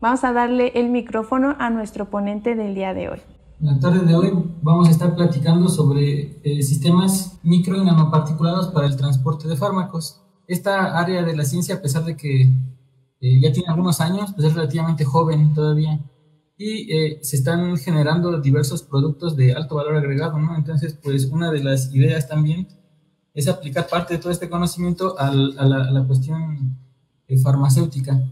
[0.00, 3.18] Vamos a darle el micrófono a nuestro ponente del día de hoy.
[3.58, 4.30] La tarde de hoy
[4.62, 10.22] vamos a estar platicando sobre eh, sistemas micro y nanoparticulados para el transporte de fármacos.
[10.46, 14.46] Esta área de la ciencia, a pesar de que eh, ya tiene algunos años, pues
[14.46, 15.98] es relativamente joven todavía
[16.56, 20.54] y eh, se están generando diversos productos de alto valor agregado, ¿no?
[20.54, 22.68] Entonces, pues una de las ideas también
[23.34, 26.78] es aplicar parte de todo este conocimiento a, la, cuestión
[27.42, 28.22] farmacéutica.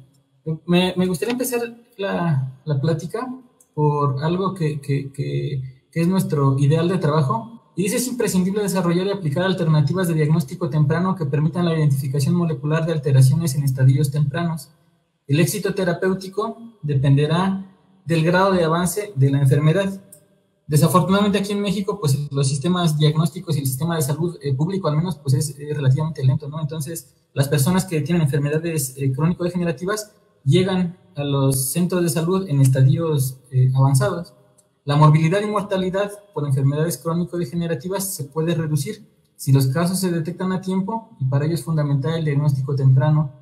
[0.66, 1.60] Me, gustaría empezar
[1.96, 3.28] la, la plática
[3.74, 7.72] por algo que, que, que, es nuestro ideal de trabajo.
[7.74, 12.34] Y dice, es imprescindible desarrollar y aplicar alternativas de diagnóstico temprano que permitan la identificación
[12.34, 14.70] molecular de alteraciones en estadios tempranos.
[15.26, 17.66] El éxito terapéutico dependerá
[18.04, 20.00] del grado de avance de la enfermedad.
[20.68, 24.88] Desafortunadamente aquí en México, pues los sistemas diagnósticos y el sistema de salud eh, público
[24.88, 26.60] al menos, pues es relativamente lento, ¿no?
[26.60, 30.12] Entonces, las personas que tienen enfermedades eh, crónico-degenerativas
[30.46, 34.32] llegan a los centros de salud en estadios eh, avanzados.
[34.84, 40.52] La morbilidad y mortalidad por enfermedades crónico-degenerativas se puede reducir si los casos se detectan
[40.52, 43.32] a tiempo y para ello es fundamental el diagnóstico temprano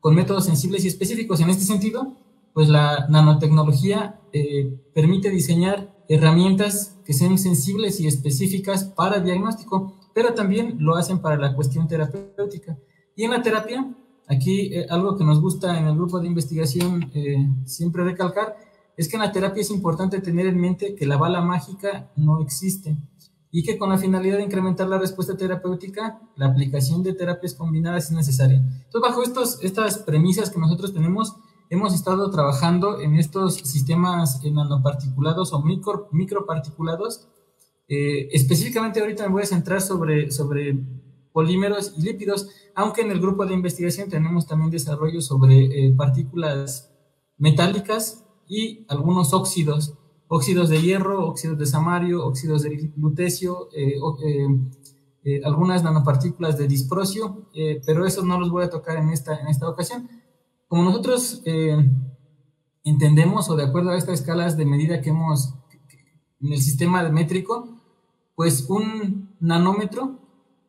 [0.00, 1.40] con métodos sensibles y específicos.
[1.40, 2.16] En este sentido,
[2.54, 10.34] pues la nanotecnología eh, permite diseñar herramientas que sean sensibles y específicas para diagnóstico, pero
[10.34, 12.78] también lo hacen para la cuestión terapéutica.
[13.16, 13.94] Y en la terapia,
[14.28, 18.56] Aquí eh, algo que nos gusta en el grupo de investigación eh, siempre recalcar
[18.96, 22.40] es que en la terapia es importante tener en mente que la bala mágica no
[22.40, 22.96] existe
[23.50, 28.06] y que con la finalidad de incrementar la respuesta terapéutica, la aplicación de terapias combinadas
[28.06, 28.58] es necesaria.
[28.58, 31.36] Entonces, bajo estas premisas que nosotros tenemos,
[31.70, 37.28] hemos estado trabajando en estos sistemas nanoparticulados o micro, microparticulados.
[37.86, 40.76] Eh, específicamente ahorita me voy a centrar sobre, sobre
[41.34, 46.94] polímeros y lípidos, aunque en el grupo de investigación tenemos también desarrollo sobre eh, partículas
[47.38, 49.94] metálicas y algunos óxidos,
[50.28, 53.96] óxidos de hierro, óxidos de samario, óxidos de lutecio, eh,
[55.24, 57.48] eh, algunas nanopartículas de disprosio,
[57.84, 60.08] pero esos no los voy a tocar en esta, en esta ocasión.
[60.68, 61.42] Como nosotros
[62.84, 65.54] entendemos o de acuerdo a estas escalas de medida que hemos
[66.40, 67.80] en el sistema métrico,
[68.36, 70.23] pues un nanómetro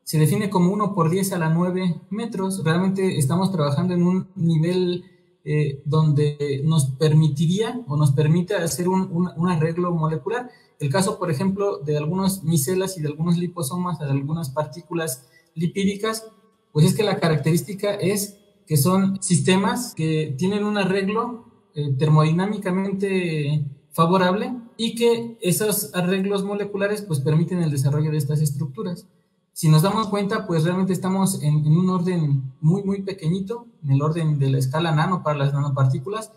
[0.05, 2.63] se define como 1 por 10 a la 9 metros.
[2.63, 5.03] Realmente estamos trabajando en un nivel
[5.43, 10.51] eh, donde nos permitiría o nos permite hacer un, arreglo molecular.
[10.79, 16.27] El caso, por ejemplo, de algunos micelas y de algunos liposomas, de algunas partículas lipídicas,
[16.71, 18.37] pues es que la característica es
[18.67, 27.01] que son sistemas que tienen un arreglo eh, termodinámicamente favorable y que esos arreglos moleculares
[27.01, 29.07] pues permiten el desarrollo de estas estructuras.
[29.55, 34.01] Si nos damos cuenta, pues realmente estamos en, un orden muy, muy pequeñito, en el
[34.01, 36.33] orden de la escala nano para las nanopartículas.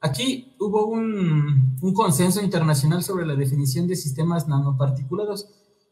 [0.00, 5.48] Aquí hubo un, consenso internacional sobre la definición de sistemas nanoparticulados.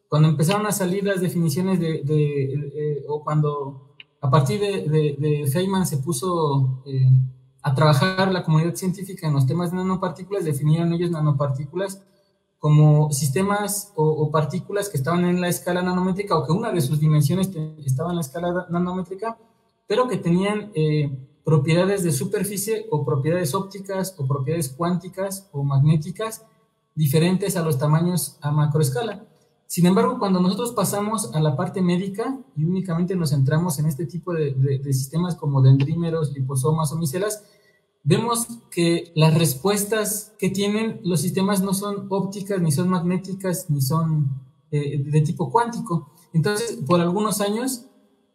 [0.08, 5.98] Cuando empezaron a salir las definiciones de, eh, o cuando a partir de, Feynman se
[5.98, 7.08] puso eh,
[7.62, 12.02] a trabajar la comunidad científica en los temas de nanopartículas, definieron ellos nanopartículas
[12.64, 16.98] como sistemas o, partículas que estaban en la escala nanométrica o que una de sus
[16.98, 17.50] dimensiones
[17.84, 19.36] estaba en la escala nanométrica,
[19.86, 21.14] pero que tenían eh,
[21.44, 26.46] propiedades de superficie o propiedades ópticas o propiedades cuánticas o magnéticas
[26.94, 29.26] diferentes a los tamaños a macroescala.
[29.66, 34.06] Sin embargo, cuando nosotros pasamos a la parte médica y únicamente nos centramos en este
[34.06, 37.44] tipo de, de sistemas como dendrímeros, liposomas o micelas,
[38.04, 43.80] vemos que las respuestas que tienen los sistemas no son ópticas, ni son magnéticas, ni
[43.80, 46.10] son eh, de tipo cuántico.
[46.32, 47.86] Entonces, por algunos años,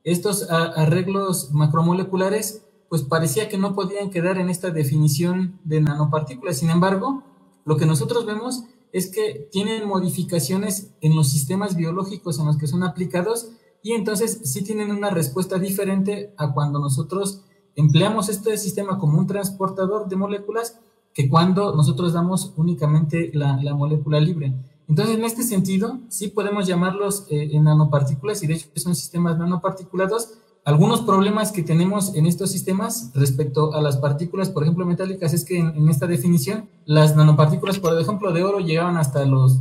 [0.04, 6.58] estos arreglos macromoleculares, pues parecía que no podían quedar en esta definición de nanopartículas.
[6.58, 7.24] Sin embargo,
[7.66, 12.66] lo que nosotros vemos es que tienen modificaciones en los sistemas biológicos en los que
[12.66, 13.52] son aplicados
[13.84, 17.44] y entonces sí tienen una respuesta diferente a cuando nosotros
[17.76, 20.80] empleamos este sistema como un transportador de moléculas
[21.14, 24.54] que cuando nosotros damos únicamente la, molécula libre.
[24.88, 29.38] Entonces, en este sentido, sí podemos llamarlos eh, en nanopartículas y de hecho son sistemas
[29.38, 30.34] nanoparticulados.
[30.66, 35.46] Algunos problemas que tenemos en estos sistemas respecto a las partículas, por ejemplo, metálicas, es
[35.46, 39.60] que en, en esta definición, las nanopartículas, por ejemplo, de oro llegaban hasta los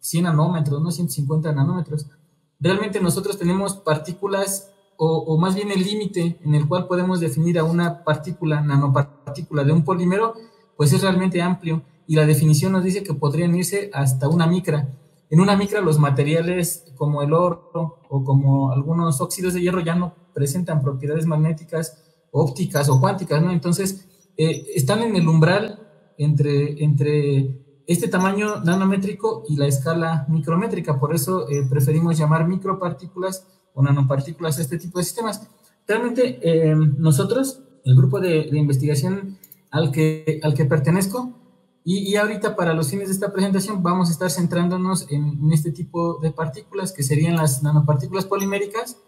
[0.00, 2.06] 100 nanómetros, no 150 nanómetros.
[2.58, 4.70] Realmente nosotros tenemos partículas
[5.02, 9.72] o, más bien el límite en el cual podemos definir a una partícula, nanopartícula de
[9.72, 10.34] un polímero,
[10.76, 14.90] pues es realmente amplio y la definición nos dice que podrían irse hasta una micra.
[15.30, 19.94] En una micra los materiales como el oro o como algunos óxidos de hierro ya
[19.94, 21.96] no presentan propiedades magnéticas,
[22.30, 23.52] ópticas o cuánticas, ¿no?
[23.52, 24.06] Entonces,
[24.36, 25.88] eh, están en el umbral
[26.18, 31.00] entre, entre este tamaño nanométrico y la escala micrométrica.
[31.00, 35.48] Por eso eh, preferimos llamar micropartículas o nanopartículas este tipo de sistemas.
[35.86, 39.38] Realmente eh, nosotros, el grupo de, investigación
[39.70, 41.34] al que, al que pertenezco,
[41.82, 46.18] y, ahorita para los fines de esta presentación vamos a estar centrándonos en, este tipo
[46.18, 48.98] de partículas que serían las nanopartículas poliméricas,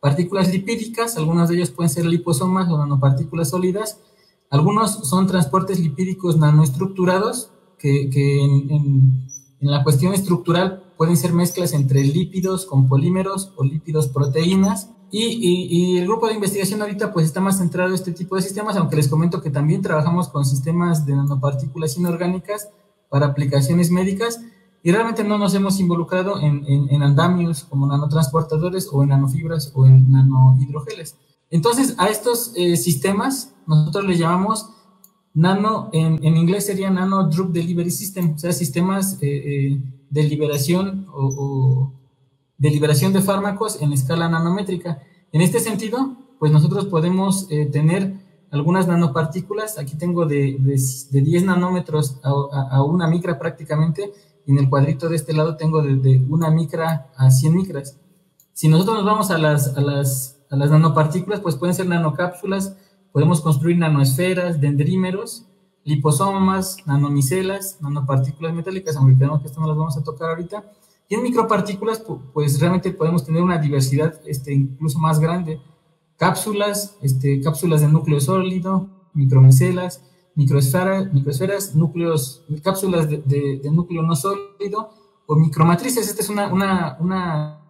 [0.00, 4.00] partículas lipídicas, algunas de ellas pueden ser liposomas o nanopartículas sólidas,
[4.48, 9.26] algunos son transportes lipídicos nanoestructurados, que, que en,
[9.60, 14.90] la cuestión estructural pueden ser mezclas entre lípidos con polímeros o lípidos proteínas.
[15.12, 18.76] Y, el grupo de investigación ahorita pues está más centrado en este tipo de sistemas,
[18.76, 22.70] aunque les comento que también trabajamos con sistemas de nanopartículas inorgánicas
[23.08, 24.40] para aplicaciones médicas
[24.82, 29.84] y realmente no nos hemos involucrado en, en, andamios como nanotransportadores o en nanofibras o
[29.84, 31.16] en nanohidrogeles.
[31.50, 34.70] Entonces, a estos eh, sistemas nosotros les llamamos
[35.34, 40.22] nano, en, en, inglés sería Nano Drug Delivery System, o sea, sistemas eh, eh, de
[40.24, 41.92] liberación o,
[42.58, 45.02] de liberación de fármacos en escala nanométrica.
[45.32, 48.14] En este sentido, pues nosotros podemos eh, tener
[48.50, 54.12] algunas nanopartículas, aquí tengo de, de, 10 nanómetros a, una micra prácticamente,
[54.44, 58.00] y en el cuadrito de este lado tengo de, una micra a 100 micras.
[58.52, 62.76] Si nosotros nos vamos a las, a las, a las nanopartículas, pues pueden ser nanocápsulas,
[63.12, 65.46] podemos construir nanoesferas, dendrímeros,
[65.84, 70.64] liposomas, nanomicelas, nanopartículas metálicas, aunque creemos que esto no las vamos a tocar ahorita.
[71.08, 75.60] Y en micropartículas, pues realmente podemos tener una diversidad este, incluso más grande.
[76.16, 80.04] Cápsulas, este, cápsulas de núcleo sólido, micromicelas,
[80.34, 84.90] microesferas, microesferas núcleos, cápsulas de, de, núcleo no sólido
[85.26, 86.08] o micromatrices.
[86.08, 87.60] Esta es una, una, una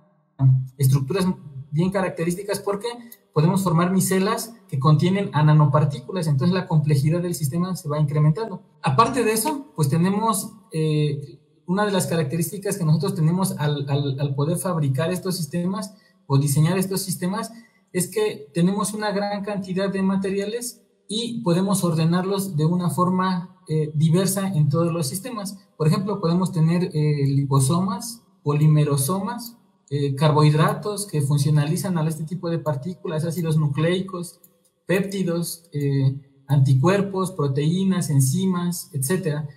[0.77, 1.27] estructuras
[1.71, 2.89] bien características porque
[3.33, 8.63] podemos formar micelas que contienen a nanopartículas, entonces la complejidad del sistema se va incrementando.
[8.83, 14.35] Aparte de eso, pues tenemos eh, una de las características que nosotros tenemos al, al,
[14.35, 15.95] poder fabricar estos sistemas
[16.27, 17.53] o diseñar estos sistemas
[17.93, 23.93] es que tenemos una gran cantidad de materiales y podemos ordenarlos de una forma eh,
[23.95, 25.59] diversa en todos los sistemas.
[25.77, 29.57] Por ejemplo, podemos tener eh, liposomas, polimerosomas,
[29.93, 34.39] eh, carbohidratos que funcionalizan a este tipo de partículas, ácidos nucleicos,
[34.87, 36.15] péptidos, eh,
[36.47, 39.49] anticuerpos, proteínas, enzimas, etc.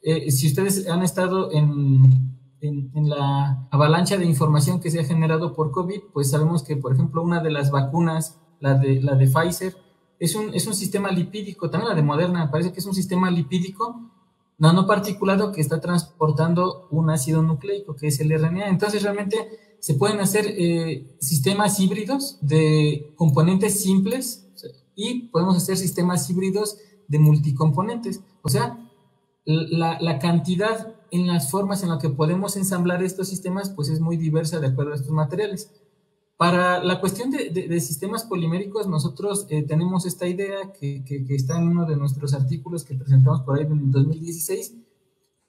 [0.00, 5.54] Eh, si ustedes han estado en, en, la avalancha de información que se ha generado
[5.54, 9.26] por COVID, pues sabemos que, por ejemplo, una de las vacunas, la de, la de
[9.26, 9.74] Pfizer,
[10.20, 13.28] es un, es un sistema lipídico, también la de Moderna, parece que es un sistema
[13.28, 14.12] lipídico
[14.58, 18.68] nanoparticulado que está transportando un ácido nucleico, que es el RNA.
[18.68, 24.46] Entonces, realmente se pueden hacer eh, sistemas híbridos de componentes simples
[24.94, 26.78] y podemos hacer sistemas híbridos
[27.08, 28.20] de multicomponentes.
[28.42, 28.78] O sea,
[29.44, 34.00] la, la, cantidad en las formas en las que podemos ensamblar estos sistemas pues es
[34.00, 35.70] muy diversa de acuerdo a estos materiales.
[36.36, 41.34] Para la cuestión de, de, sistemas poliméricos, nosotros eh, tenemos esta idea que, que, que,
[41.34, 44.74] está en uno de nuestros artículos que presentamos por ahí en 2016,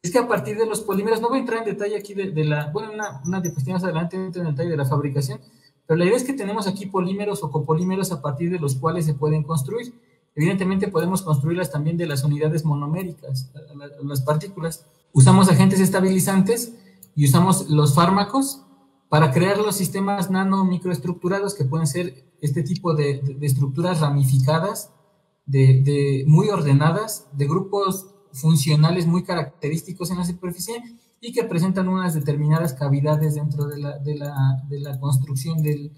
[0.01, 2.43] es que a partir de los polímeros, no voy a entrar en detalle aquí de,
[2.43, 5.39] la, bueno, una, una diapositiva más adelante entro en detalle de la fabricación,
[5.85, 9.05] pero la idea es que tenemos aquí polímeros o copolímeros a partir de los cuales
[9.05, 9.93] se pueden construir.
[10.35, 13.51] Evidentemente podemos construirlas también de las unidades monoméricas,
[14.03, 14.85] las partículas.
[15.11, 16.73] Usamos agentes estabilizantes
[17.15, 18.63] y usamos los fármacos
[19.09, 24.91] para crear los sistemas nano microestructurados que pueden ser este tipo de, de estructuras ramificadas,
[25.45, 30.81] de, de, muy ordenadas, de grupos funcionales muy característicos en la superficie
[31.21, 35.91] y que presentan unas determinadas cavidades dentro de la, de la, de la construcción del,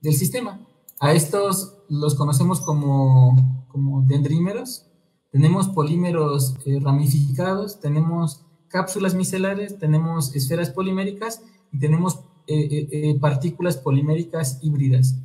[0.00, 0.60] del, sistema.
[1.00, 4.86] A estos los conocemos como, como dendrímeros.
[5.32, 11.42] Tenemos polímeros eh, ramificados, tenemos cápsulas micelares, tenemos esferas poliméricas
[11.72, 15.16] y tenemos eh, eh, partículas poliméricas híbridas.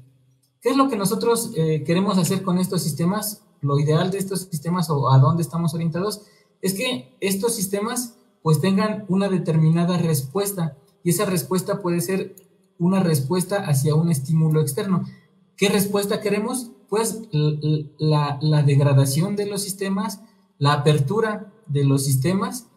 [0.62, 1.52] ¿Qué es lo que nosotros
[1.86, 3.44] queremos hacer con estos sistemas?
[3.60, 6.22] Lo ideal de estos sistemas o a dónde estamos orientados
[6.64, 12.36] es que estos sistemas pues tengan una determinada respuesta y esa respuesta puede ser
[12.80, 15.04] una respuesta hacia un estímulo externo.
[15.58, 16.72] ¿Qué respuesta queremos?
[16.90, 20.22] Pues la, degradación de los sistemas,
[20.58, 22.68] la apertura de los sistemas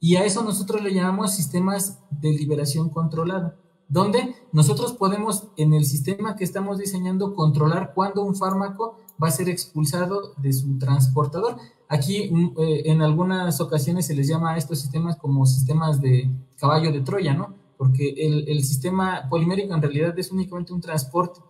[0.00, 3.56] y a eso nosotros le llamamos sistemas de liberación controlada,
[3.88, 9.30] donde nosotros podemos en el sistema que estamos diseñando controlar cuándo un fármaco va a
[9.30, 11.56] ser expulsado de su transportador.
[11.88, 16.92] Aquí eh, en algunas ocasiones se les llama a estos sistemas como sistemas de caballo
[16.92, 17.54] de Troya, ¿no?
[17.76, 21.40] Porque el, sistema polimérico en realidad es únicamente un transporte.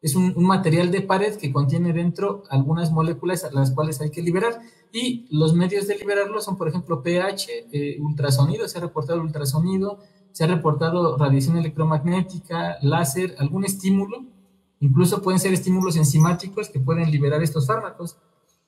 [0.00, 4.22] es un, material de pared que contiene dentro algunas moléculas a las cuales hay que
[4.22, 4.60] liberar
[4.92, 9.98] y los medios de liberarlo son, por ejemplo, pH, eh, ultrasonido, se ha reportado ultrasonido,
[10.30, 14.24] se ha reportado radiación electromagnética, láser, algún estímulo,
[14.84, 18.18] incluso pueden ser estímulos enzimáticos que pueden liberar estos fármacos.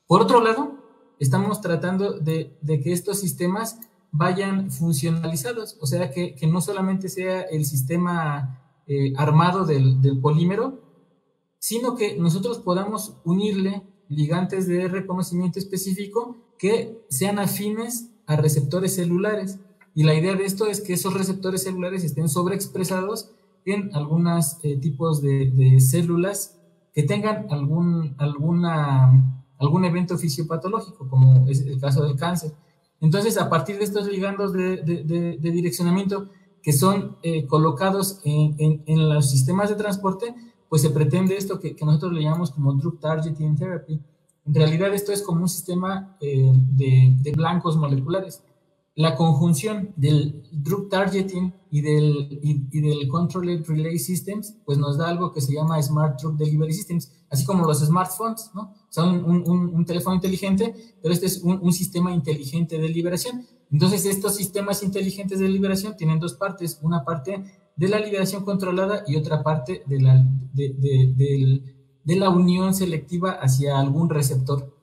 [0.07, 0.73] Por otro lado,
[1.21, 3.79] estamos tratando de, que estos sistemas
[4.13, 10.81] vayan funcionalizados, o sea, que, no solamente sea el sistema eh, armado del, del polímero,
[11.59, 19.59] sino que nosotros podamos unirle ligantes de reconocimiento específico que sean afines a receptores celulares.
[19.95, 23.33] Y la idea de esto es que esos receptores celulares estén sobreexpresados
[23.67, 26.59] en algunos eh, tipos de, células
[26.95, 32.53] que tengan algún, alguna, algún evento fisiopatológico, como es el caso del cáncer.
[33.01, 36.31] Entonces, a partir de estos ligandos de, direccionamiento
[36.63, 40.35] que son eh, colocados en, en, los sistemas de transporte,
[40.69, 44.01] pues se pretende esto que, nosotros le llamamos como Drug Targeting Therapy.
[44.47, 48.43] En realidad esto es como un sistema eh, de, blancos moleculares.
[48.97, 55.09] La conjunción del Drug Targeting y del, y, del Controlled Relay Systems, pues nos da
[55.09, 58.75] algo que se llama Smart Drug Delivery Systems, así como los smartphones, ¿no?
[58.89, 63.47] Son un, teléfono inteligente, pero este es un, un sistema inteligente de liberación.
[63.71, 66.79] Entonces, estos sistemas inteligentes de liberación tienen dos partes.
[66.83, 67.45] Una parte
[67.77, 74.09] de la liberación controlada y otra parte de la, de, la unión selectiva hacia algún
[74.09, 74.75] receptor.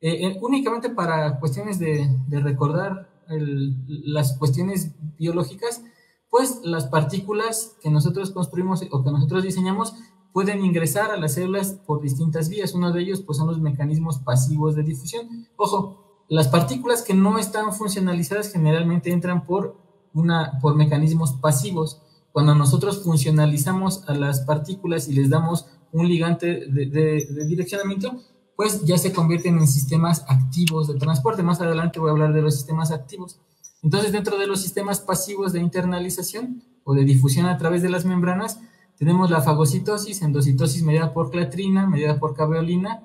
[0.00, 5.82] Eh, eh, únicamente para cuestiones de, recordar las cuestiones biológicas,
[6.30, 9.94] pues las partículas que nosotros construimos o que nosotros diseñamos
[10.32, 12.74] pueden ingresar a las células por distintas vías.
[12.74, 15.46] Uno de ellos pues, son los mecanismos pasivos de difusión.
[15.56, 19.76] Ojo, las partículas que no están funcionalizadas generalmente entran por,
[20.12, 22.02] una, por mecanismos pasivos.
[22.32, 28.20] Cuando nosotros funcionalizamos a las partículas y les damos un ligante de, direccionamiento,
[28.56, 31.42] pues ya se convierten en sistemas activos de transporte.
[31.42, 33.40] Más adelante voy a hablar de los sistemas activos.
[33.82, 38.04] Entonces, dentro de los sistemas pasivos de internalización o de difusión a través de las
[38.04, 38.60] membranas,
[38.96, 43.02] tenemos la fagocitosis, endocitosis medida por clatrina, medida por caveolina,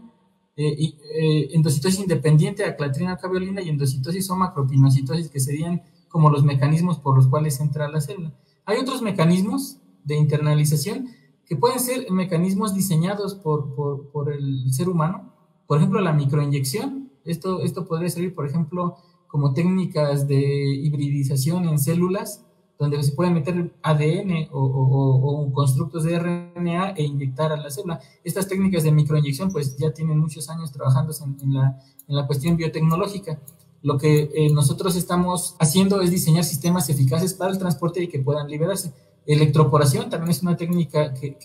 [0.56, 6.44] eh, eh, endocitosis independiente a clatrina caveolina y endocitosis o macropinocitosis, que serían como los
[6.44, 8.34] mecanismos por los cuales entra la célula.
[8.66, 11.10] Hay otros mecanismos de internalización
[11.46, 15.34] que pueden ser mecanismos diseñados por, el ser humano.
[15.70, 17.12] Por ejemplo, la microinyección.
[17.26, 18.98] Esto, esto podría servir, por ejemplo,
[19.28, 22.44] como técnicas de hibridización en células,
[22.80, 28.00] donde se puede meter ADN o, constructos de RNA e inyectar a la célula.
[28.24, 32.58] Estas técnicas de microinyección pues ya tienen muchos años trabajando en, la, en la cuestión
[32.58, 33.40] biotecnológica.
[33.84, 38.18] Lo que eh, nosotros estamos haciendo es diseñar sistemas eficaces para el transporte y que
[38.18, 38.92] puedan liberarse.
[39.28, 41.38] Electroporación también es una técnica que,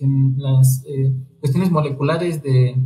[0.00, 2.76] en las eh, cuestiones moleculares de,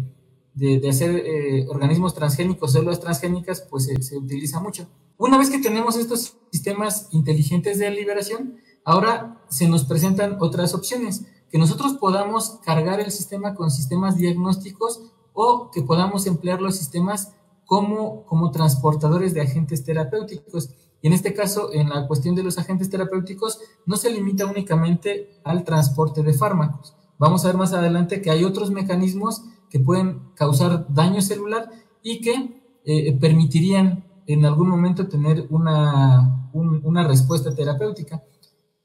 [0.59, 4.89] de, hacer eh, organismos transgénicos, células transgénicas, pues se, se utiliza mucho.
[5.17, 11.25] Una vez que tenemos estos sistemas inteligentes de liberación, ahora se nos presentan otras opciones,
[11.51, 15.01] que nosotros podamos cargar el sistema con sistemas diagnósticos
[15.33, 17.33] o que podamos emplear los sistemas
[17.65, 20.71] como, como transportadores de agentes terapéuticos.
[21.01, 25.41] Y en este caso, en la cuestión de los agentes terapéuticos, no se limita únicamente
[25.45, 26.97] al transporte de fármacos.
[27.19, 31.71] Vamos a ver más adelante que hay otros mecanismos que pueden causar daño celular
[32.03, 38.23] y que eh, permitirían en algún momento tener una, una respuesta terapéutica.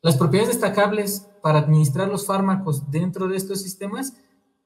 [0.01, 4.13] Las propiedades destacables para administrar los fármacos dentro de estos sistemas,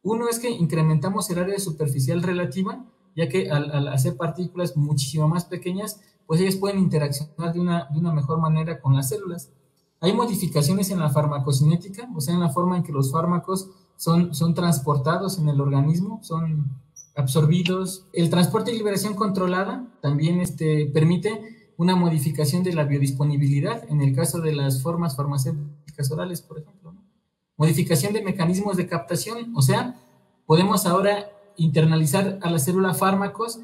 [0.04, 5.46] uno es que incrementamos el área superficial relativa, ya que al, hacer partículas muchísimo más
[5.46, 9.52] pequeñas, pues ellas pueden interaccionar de una, de una mejor manera con las células.
[10.00, 14.54] Hay modificaciones en la farmacocinética, o sea, en la forma en que los fármacos son,
[14.54, 16.80] transportados en el organismo, son
[17.16, 18.06] absorbidos.
[18.14, 24.16] El transporte y liberación controlada también este, permite una modificación de la biodisponibilidad, en el
[24.16, 26.94] caso de las formas farmacéuticas orales, por ejemplo.
[27.58, 30.00] Modificación de mecanismos de captación, o sea,
[30.46, 33.60] podemos ahora internalizar a la célula fármacos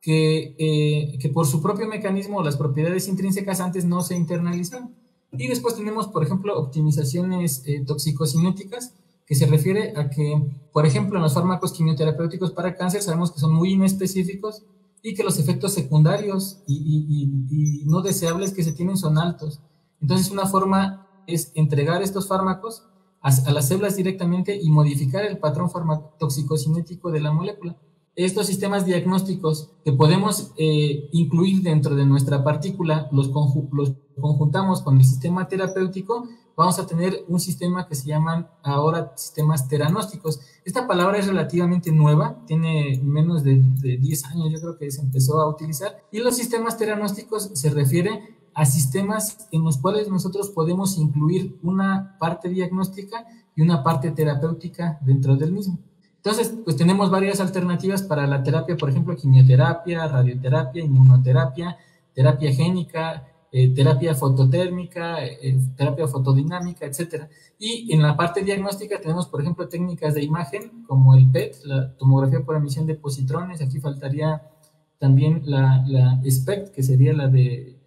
[0.00, 4.94] que, eh, que por su propio mecanismo, las propiedades intrínsecas antes no se internalizaron.
[5.32, 8.94] Y después tenemos, por ejemplo, optimizaciones eh, toxicocinéticas,
[9.26, 13.40] que se refiere a que, por ejemplo, en los fármacos quimioterapéuticos para cáncer sabemos que
[13.40, 14.62] son muy inespecíficos
[15.02, 19.60] y que los efectos secundarios y, no deseables que se tienen son altos.
[20.00, 22.84] Entonces, una forma es entregar estos fármacos
[23.20, 27.76] a, las células directamente y modificar el patrón farmacotoxicocinético de la molécula.
[28.14, 33.30] Estos sistemas diagnósticos que podemos eh, incluir dentro de nuestra partícula, los,
[33.72, 39.12] los conjuntamos con el sistema terapéutico vamos a tener un sistema que se llaman ahora
[39.16, 40.40] sistemas teranósticos.
[40.64, 45.00] Esta palabra es relativamente nueva, tiene menos de, de 10 años, yo creo que se
[45.00, 46.02] empezó a utilizar.
[46.10, 52.16] Y los sistemas teranósticos se refiere a sistemas en los cuales nosotros podemos incluir una
[52.18, 55.78] parte diagnóstica y una parte terapéutica dentro del mismo.
[56.16, 61.76] Entonces, pues tenemos varias alternativas para la terapia, por ejemplo, quimioterapia, radioterapia, inmunoterapia,
[62.14, 67.28] terapia génica, eh, terapia fototérmica, eh, terapia fotodinámica, etcétera.
[67.58, 71.94] Y en la parte diagnóstica tenemos, por ejemplo, técnicas de imagen como el PET, la
[71.96, 73.60] tomografía por emisión de positrones.
[73.60, 74.42] Aquí faltaría
[74.98, 77.78] también la, la SPECT, que sería la de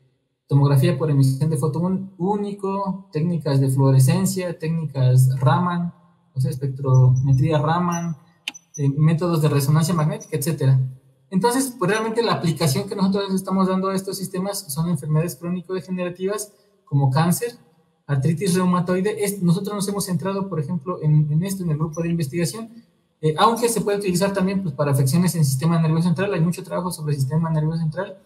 [0.48, 1.80] tomografía por emisión de foto
[2.18, 5.94] único, técnicas de fluorescencia, técnicas Raman,
[6.36, 8.18] o sea, espectrometría Raman,
[8.78, 10.80] eh, métodos de resonancia magnética, etcétera.
[11.36, 16.54] Entonces, pues realmente la aplicación que nosotros estamos dando a estos sistemas son enfermedades crónico-degenerativas
[16.86, 17.58] como cáncer,
[18.08, 19.18] artritis reumatoide.
[19.42, 22.70] nosotros nos hemos centrado, por ejemplo, en, esto, en el grupo de investigación,
[23.20, 26.34] eh, aunque se puede utilizar también pues, para afecciones en sistema nervioso central.
[26.34, 28.18] Hay mucho trabajo sobre el sistema nervioso central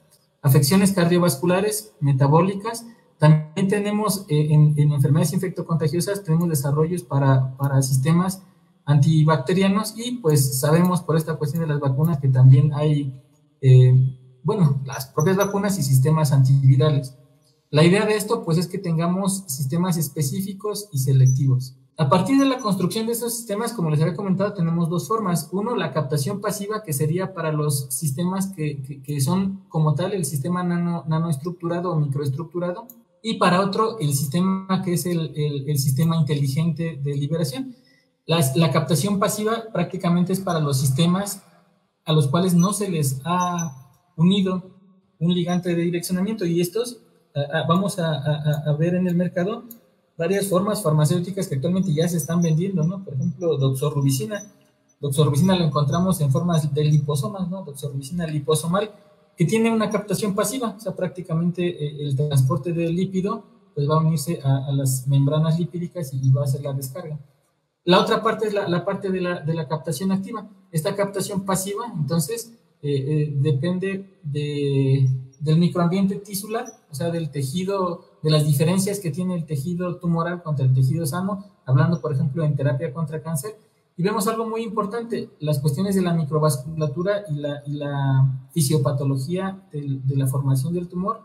[0.44, 2.86] afecciones cardiovasculares, metabólicas.
[3.18, 8.44] También tenemos eh, en, enfermedades infectocontagiosas, tenemos desarrollos para, para sistemas
[8.90, 13.22] antibacterianos y pues sabemos por esta cuestión de las vacunas que también hay,
[13.62, 13.94] eh,
[14.44, 17.16] bueno, las propias vacunas y sistemas antivirales.
[17.70, 21.76] La idea de esto pues es que tengamos sistemas específicos y selectivos.
[21.98, 25.50] A partir de la construcción de esos sistemas, como les había comentado, tenemos dos formas.
[25.52, 30.24] Uno, la captación pasiva, que sería para los sistemas que, que, son como tal el
[30.24, 32.88] sistema nano, nanoestructurado o microestructurado.
[33.22, 37.76] Y para otro, el sistema que es el, el, sistema inteligente de liberación.
[38.26, 41.44] La, captación pasiva prácticamente es para los sistemas
[42.06, 44.64] a los cuales no se les ha unido
[45.20, 47.00] un ligante de direccionamiento y estos
[47.68, 49.64] vamos a ver en el mercado
[50.20, 53.02] varias formas farmacéuticas que actualmente ya se están vendiendo, ¿no?
[53.06, 54.44] Por ejemplo, doxorubicina.
[55.00, 57.64] Doxorubicina lo encontramos en formas de liposomas, ¿no?
[57.64, 58.92] Doxorubicina liposomal,
[59.38, 63.96] que tiene una captación pasiva, o sea, prácticamente eh, el transporte del lípido pues va
[63.96, 67.18] a unirse a, las membranas lipídicas y, va a hacer la descarga.
[67.90, 70.48] La otra parte es la, parte de la, de captación activa.
[70.72, 78.06] Esta captación pasiva, entonces, eh, eh, depende de, del microambiente tisular, o sea, del tejido
[78.22, 82.44] de las diferencias que tiene el tejido tumoral contra el tejido sano, hablando, por ejemplo,
[82.44, 83.58] en terapia contra cáncer.
[83.98, 90.16] Y vemos algo muy importante, las cuestiones de la microvasculatura y la, la fisiopatología de,
[90.16, 91.22] la formación del tumor,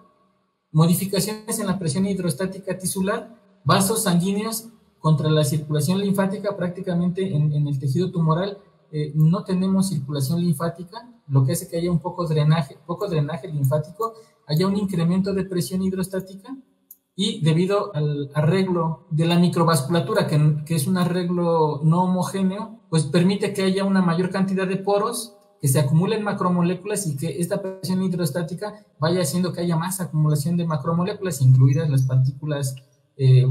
[0.72, 4.70] modificaciones en la presión hidrostática tisular, vasos sanguíneos
[5.04, 8.56] contra la circulación linfática prácticamente en, el tejido tumoral.
[8.90, 13.48] Eh, no tenemos circulación linfática, lo que hace que haya un poco drenaje, poco drenaje
[13.48, 14.14] linfático,
[14.46, 16.56] haya un incremento de presión hidrostática
[17.14, 23.04] y debido al arreglo de la microvasculatura, que, que, es un arreglo no homogéneo, pues
[23.04, 27.60] permite que haya una mayor cantidad de poros, que se acumulen macromoléculas y que esta
[27.60, 32.74] presión hidrostática vaya haciendo que haya más acumulación de macromoléculas, incluidas las partículas
[33.18, 33.46] eh,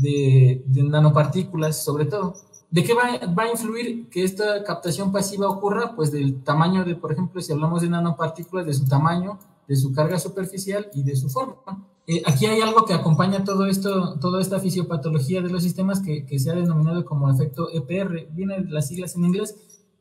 [0.00, 2.34] de, de, nanopartículas, sobre todo.
[2.70, 5.94] ¿De qué va, va, a influir que esta captación pasiva ocurra?
[5.96, 9.92] Pues del tamaño de, por ejemplo, si hablamos de nanopartículas, de su tamaño, de su
[9.92, 11.86] carga superficial y de su forma.
[12.06, 16.26] Eh, aquí hay algo que acompaña todo esto, toda esta fisiopatología de los sistemas que,
[16.26, 18.26] que, se ha denominado como efecto EPR.
[18.32, 19.54] Vienen las siglas en inglés,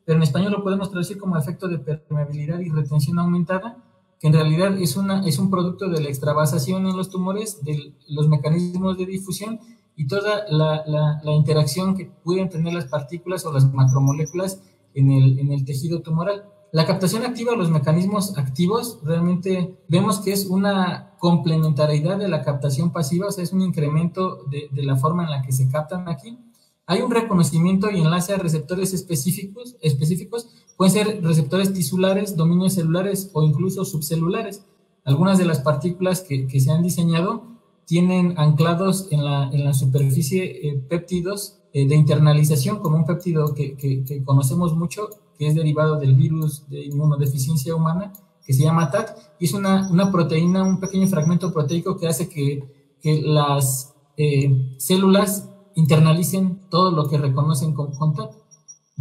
[0.05, 3.77] pero en español lo podemos traducir como efecto de permeabilidad y retención aumentada,
[4.19, 7.93] que en realidad es, una, es un producto de la extravasación en los tumores, de
[8.07, 9.59] los mecanismos de difusión
[9.99, 14.61] y toda la, la, interacción que pueden tener las partículas o las macromoléculas
[14.93, 16.45] en el, en el tejido tumoral.
[16.71, 22.93] La captación activa, los mecanismos activos, realmente vemos que es una complementariedad de la captación
[22.93, 26.39] pasiva, o sea, es un incremento de, la forma en la que se captan aquí.
[26.85, 33.31] Hay un reconocimiento y enlace a receptores específicos, específicos, pueden ser receptores tisulares, dominios celulares
[33.33, 34.63] o incluso subcelulares.
[35.03, 37.58] Algunas de las partículas que, se han diseñado
[37.89, 43.55] tienen anclados en la, en la superficie eh, péptidos eh, de internalización, como un péptido
[43.55, 48.13] que, que conocemos mucho, que es derivado del virus de inmunodeficiencia humana,
[48.45, 52.29] que se llama TAT, y es una, una proteína, un pequeño fragmento proteico que hace
[52.29, 52.63] que,
[53.01, 58.33] que las eh, células internalicen todo lo que reconocen con, con TAT.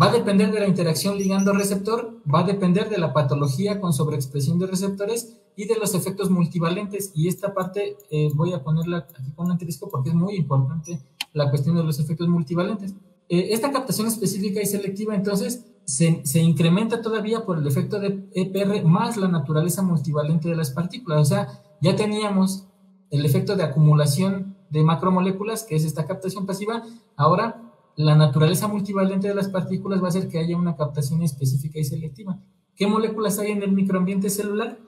[0.01, 4.59] Va a depender de la interacción ligando-receptor, va a depender de la patología con sobreexpresión
[4.59, 7.11] de receptores y de los efectos multivalentes.
[7.16, 9.59] Y esta parte eh, voy a ponerla aquí con un
[9.90, 11.01] porque es muy importante
[11.33, 12.94] la cuestión de los efectos multivalentes.
[13.29, 18.85] Eh, esta captación específica y selectiva, entonces, se, incrementa todavía por el efecto de EPR
[18.85, 21.23] más la naturaleza multivalente de las partículas.
[21.23, 21.49] O sea,
[21.81, 22.68] ya teníamos
[23.11, 26.85] el efecto de acumulación de macromoléculas, que es esta captación pasiva,
[27.16, 31.81] ahora la naturaleza multivalente de las partículas va a hacer que haya una captación específica
[31.81, 32.38] y selectiva.
[32.77, 34.79] ¿Qué moléculas hay en el microambiente celular?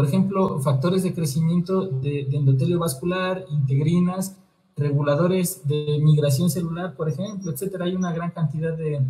[0.00, 4.34] Por ejemplo, factores de crecimiento de, endotelio vascular, integrinas,
[4.74, 7.84] reguladores de migración celular, por ejemplo, etcétera.
[7.84, 9.04] Hay una gran cantidad de,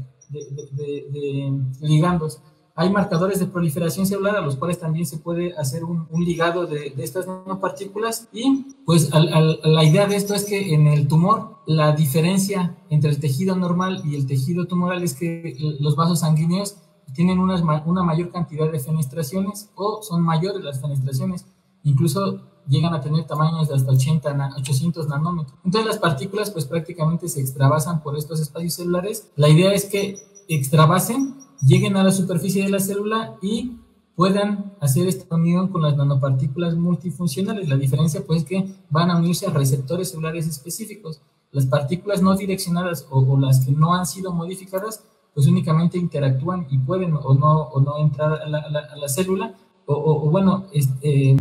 [1.80, 2.40] ligandos.
[2.74, 6.92] Hay marcadores de proliferación celular a los cuales también se puede hacer un, ligado de,
[6.98, 12.74] estas nanopartículas y pues la idea de esto es que en el tumor la diferencia
[12.88, 16.78] entre el tejido normal y el tejido tumoral es que los vasos sanguíneos
[17.14, 17.56] tienen una,
[18.04, 21.46] mayor cantidad de fenestraciones o son mayores las fenestraciones,
[21.82, 25.58] incluso llegan a tener tamaños de hasta 80, 800 nanómetros.
[25.64, 29.30] Entonces las partículas pues prácticamente se extravasan por estos espacios celulares.
[29.36, 30.18] La idea es que
[30.48, 33.76] extravasen lleguen a la superficie de la célula y
[34.14, 37.68] puedan hacer esta unión con las nanopartículas multifuncionales.
[37.68, 41.22] La diferencia pues es que van a unirse a receptores celulares específicos.
[41.52, 46.78] Las partículas no direccionadas o, las que no han sido modificadas pues únicamente interactúan y
[46.78, 49.54] pueden o no, o no entrar a la, célula
[49.86, 51.36] o, bueno, este,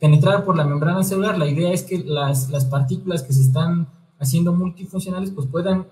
[0.00, 1.38] penetrar por la membrana celular.
[1.38, 5.86] La idea es que las, las partículas que se están haciendo multifuncionales pues puedan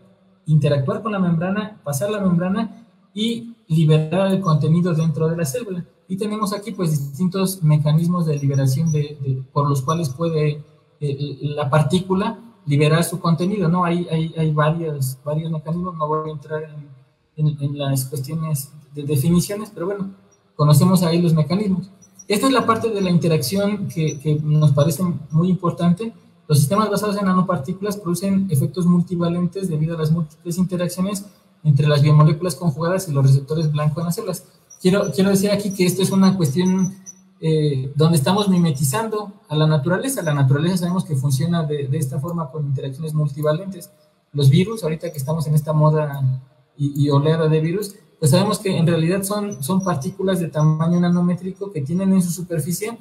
[0.47, 5.85] interactuar con la membrana, pasar la membrana y liberar el contenido dentro de la célula.
[6.09, 10.63] Y tenemos aquí pues distintos mecanismos de liberación de, por los cuales puede
[11.01, 13.85] eh, la partícula liberar su contenido, ¿no?
[13.85, 16.92] Hay, hay, hay varios, varios mecanismos, no voy a entrar en,
[17.37, 20.11] en, las cuestiones de definiciones, pero bueno,
[20.55, 21.91] conocemos ahí los mecanismos.
[22.29, 26.13] Esta es la parte de la interacción que, que nos parece muy importante.
[26.49, 31.27] Los sistemas basados en nanopartículas producen efectos multivalentes debido a las múltiples interacciones
[31.65, 34.45] entre las biomoléculas conjugadas y los receptores blancos en las células.
[34.81, 36.95] Quiero, quiero decir aquí que esto es una cuestión
[37.41, 40.23] eh, donde estamos mimetizando a la naturaleza.
[40.23, 43.91] La naturaleza sabemos que funciona de, de, esta forma con interacciones multivalentes.
[44.33, 46.41] Los virus, ahorita que estamos en esta moda
[46.83, 51.71] y, oleada de virus, pues sabemos que en realidad son, son partículas de tamaño nanométrico
[51.73, 52.99] que tienen en su superficie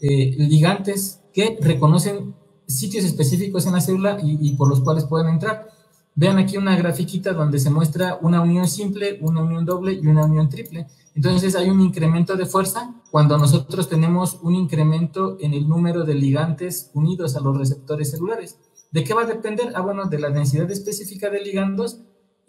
[0.00, 2.34] eh, ligantes que reconocen
[2.66, 5.68] sitios específicos en la célula y, y por los cuales pueden entrar.
[6.14, 10.24] Vean aquí una grafiquita donde se muestra una unión simple, una unión doble y una
[10.24, 10.86] unión triple.
[11.14, 16.14] Entonces hay un incremento de fuerza cuando nosotros tenemos un incremento en el número de
[16.14, 18.58] ligantes unidos a los receptores celulares.
[18.90, 19.72] ¿De qué va a depender?
[19.74, 22.00] Ah, bueno, de la densidad específica de ligandos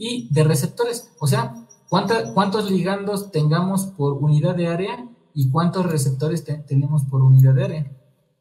[0.02, 1.12] y de receptores.
[1.20, 1.54] O sea,
[2.34, 7.92] cuántos ligandos tengamos por unidad de área y cuántos receptores tenemos por unidad de área.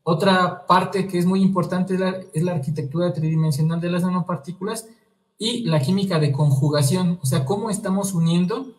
[0.02, 1.98] Otra parte que es muy importante
[2.32, 4.88] es la arquitectura tridimensional de las nanopartículas
[5.38, 8.74] y la química de conjugación, o sea, cómo estamos uniendo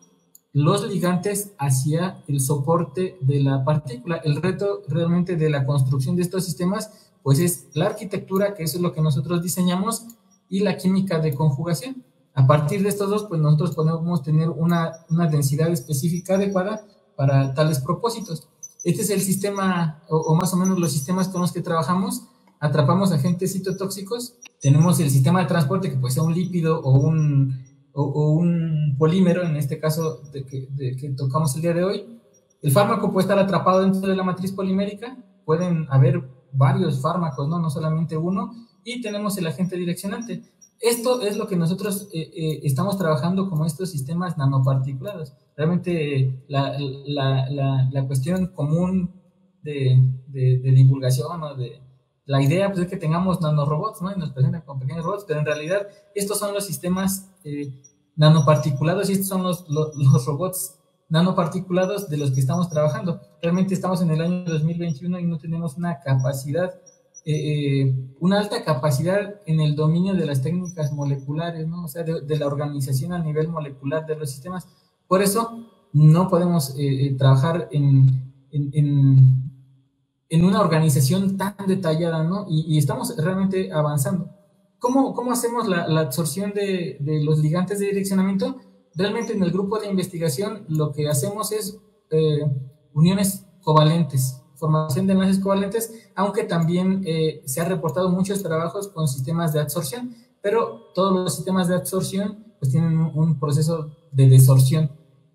[0.52, 4.16] los ligantes hacia el soporte de la partícula.
[4.16, 6.90] El reto realmente de la construcción de estos sistemas,
[7.22, 10.04] pues es la arquitectura, que eso es lo que nosotros diseñamos,
[10.48, 12.01] y la química de conjugación.
[12.34, 16.84] A partir de estos dos, pues nosotros podemos tener una, una densidad específica adecuada
[17.16, 18.48] para tales propósitos.
[18.84, 22.24] Este es el sistema, o, más o menos los sistemas con los que trabajamos,
[22.58, 27.64] atrapamos agentes citotóxicos, tenemos el sistema de transporte que puede ser un lípido o un,
[27.92, 32.18] o, un polímero, en este caso de que, tocamos el día de hoy.
[32.62, 37.58] El fármaco puede estar atrapado dentro de la matriz polimérica, pueden haber varios fármacos, no,
[37.58, 40.42] no solamente uno, y tenemos el agente direccionante.
[40.82, 45.32] Esto es lo que nosotros eh, eh, estamos trabajando como estos sistemas nanoparticulados.
[45.56, 49.14] Realmente la, la, la, la cuestión común
[49.62, 51.80] de, de, de divulgación o de,
[52.24, 54.12] la idea pues, es que tengamos nanorobots, ¿no?
[54.12, 57.72] Y nos presentan con pequeños robots, pero en realidad estos son los sistemas eh,
[58.16, 63.20] nanoparticulados y estos son los, los, robots nanoparticulados de los que estamos trabajando.
[63.42, 66.72] Realmente estamos en el año 2021 y no tenemos una capacidad,
[67.24, 71.84] eh, eh, una alta capacidad en el dominio de las técnicas moleculares, ¿no?
[71.84, 74.68] O sea, de, la organización a nivel molecular de los sistemas.
[75.06, 76.74] Por eso no podemos
[77.18, 79.42] trabajar en, en
[80.32, 82.46] en una organización tan detallada, ¿no?
[82.48, 84.30] Y, estamos realmente avanzando.
[84.78, 88.56] ¿Cómo, cómo hacemos la, absorción de, de, los ligantes de direccionamiento?
[88.94, 91.78] Realmente en el grupo de investigación lo que hacemos es
[92.10, 92.46] eh,
[92.94, 99.08] uniones covalentes, formación de enlaces covalentes, aunque también eh, se han reportado muchos trabajos con
[99.08, 104.90] sistemas de absorción, pero todos los sistemas de absorción pues tienen un proceso de desorción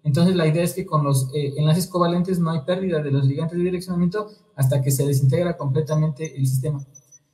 [0.08, 3.26] entonces, la idea es que con los eh, enlaces covalentes no hay pérdida de los
[3.26, 6.80] ligantes de direccionamiento hasta que se desintegra completamente el sistema.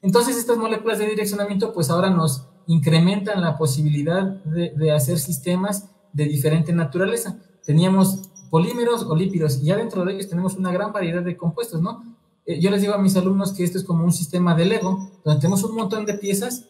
[0.02, 6.26] Entonces, estas moléculas de direccionamiento, pues ahora nos incrementan la posibilidad de, hacer sistemas de
[6.26, 7.38] diferente naturaleza.
[7.64, 11.82] Teníamos polímeros o lípidos y ya dentro de ellos tenemos una gran variedad de compuestos,
[11.82, 12.04] ¿no?
[12.46, 15.10] eh, yo les digo a mis alumnos que esto es como un sistema de Lego,
[15.26, 16.68] donde tenemos un montón de piezas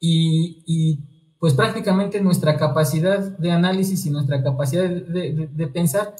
[0.00, 0.98] y,
[1.38, 6.16] pues prácticamente nuestra capacidad de análisis y nuestra capacidad de, pensar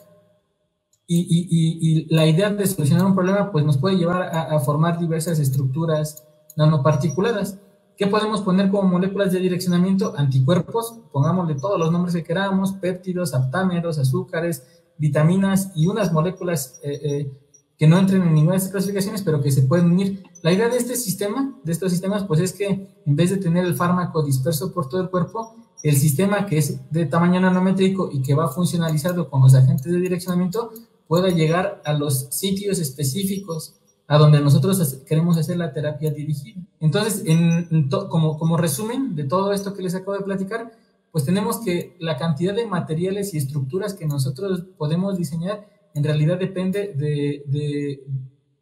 [1.08, 5.40] y, la idea de solucionar un problema pues nos puede llevar a, a formar diversas
[5.40, 6.24] estructuras
[6.56, 7.58] nanoparticuladas.
[7.96, 10.14] ¿Qué podemos poner como moléculas de direccionamiento?
[10.16, 17.00] Anticuerpos, pongámosle todos los nombres que queramos, péptidos, aptámeros, azúcares, vitaminas y unas moléculas eh,
[17.02, 17.32] eh,
[17.78, 20.22] que no entren en ninguna de estas clasificaciones, pero que se pueden unir.
[20.42, 22.66] La idea de este sistema, de estos sistemas, pues es que
[23.04, 26.90] en vez de tener el fármaco disperso por todo el cuerpo, el sistema que es
[26.90, 30.72] de tamaño nanométrico y que va funcionalizado con los agentes de direccionamiento
[31.06, 33.74] pueda llegar a los sitios específicos
[34.06, 36.60] a donde nosotros queremos hacer la terapia dirigida.
[36.80, 40.72] Entonces, en, como, como resumen de todo esto que les acabo de platicar,
[41.14, 46.40] pues tenemos que la cantidad de materiales y estructuras que nosotros podemos diseñar en realidad
[46.40, 48.02] depende de,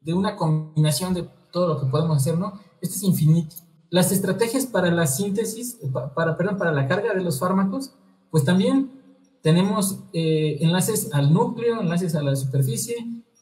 [0.03, 2.61] de, una combinación de todo lo que podemos hacer, ¿no?
[2.83, 3.57] Esto es infinito.
[3.89, 5.79] Las estrategias para la síntesis,
[6.15, 7.95] para, perdón, para la carga de los fármacos,
[8.31, 9.01] pues también
[9.41, 12.97] tenemos eh, enlaces al núcleo, enlaces a la superficie,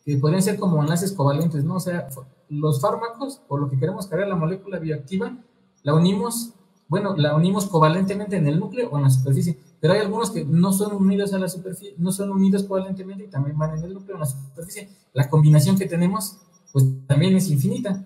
[0.05, 1.75] que podrían ser como enlaces covalentes, ¿no?
[1.75, 2.07] O sea,
[2.49, 5.37] los fármacos, por lo que queremos cargar la molécula bioactiva,
[5.83, 6.55] la unimos,
[6.90, 10.44] bueno, la unimos covalentemente en el núcleo o en la superficie, pero hay algunos que
[10.44, 13.94] no son unidos a la superficie, no son unidos covalentemente y también van en el
[13.94, 14.90] núcleo o en la superficie.
[15.12, 16.38] La combinación que tenemos,
[16.72, 18.05] pues también es infinita.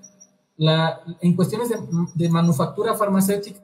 [0.59, 1.79] La, en cuestiones de,
[2.14, 3.59] de manufactura farmacéutica,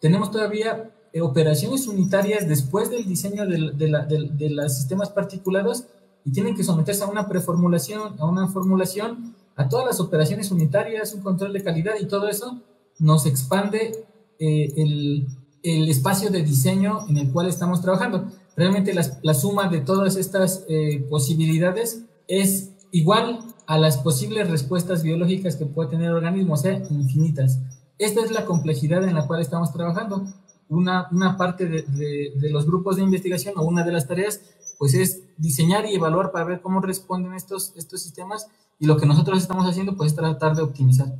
[0.00, 0.90] tenemos todavía
[1.22, 5.84] operaciones unitarias después del diseño de, de, la, de los sistemas particulados
[6.24, 11.14] y tienen que someterse a una preformulación, a una formulación, a todas las operaciones unitarias,
[11.14, 12.60] un control de calidad y todo eso
[12.98, 14.04] nos expande
[14.38, 18.30] eh, el, espacio de diseño en el cual estamos trabajando.
[18.56, 25.56] Realmente la, suma de todas estas eh, posibilidades es igual a las posibles respuestas biológicas
[25.56, 27.60] que puede tener el organismo, o sea, infinitas.
[27.98, 30.26] Esta es la complejidad en la cual estamos trabajando.
[30.68, 34.40] Una, una parte de, de, de los grupos de investigación o una de las tareas
[34.78, 39.06] pues es diseñar y evaluar para ver cómo responden estos, estos sistemas y lo que
[39.06, 41.14] nosotros estamos haciendo pues es tratar de optimizar.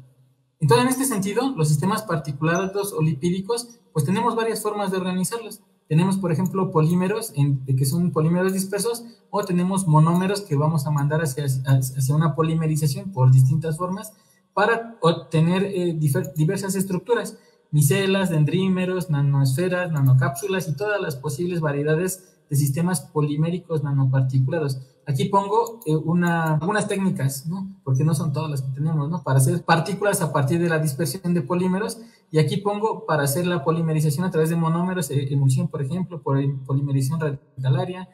[0.60, 5.60] Entonces, en este sentido, los sistemas particulados o lipídicos, pues tenemos varias formas de organizarlos.
[5.88, 10.90] Tenemos, por ejemplo, polímeros, en, que son polímeros dispersos, o tenemos monómeros que vamos a
[10.90, 14.12] mandar hacia, hacia una polimerización por distintas formas
[14.54, 15.98] para obtener eh,
[16.36, 17.36] diversas estructuras,
[17.70, 24.80] micelas, dendrímeros, nanoesferas, nanocápsulas y todas las posibles variedades de sistemas poliméricos nanoparticulados.
[25.06, 27.68] Aquí pongo eh, una, algunas técnicas, ¿no?
[27.84, 29.22] Porque no son todas las que tenemos, ¿no?
[29.22, 31.98] Para hacer partículas a partir de la dispersión de polímeros.
[32.30, 36.22] Y aquí pongo para hacer la polimerización a través de monómeros, eh, emulsión, por ejemplo,
[36.22, 38.08] polimerización radicalaria,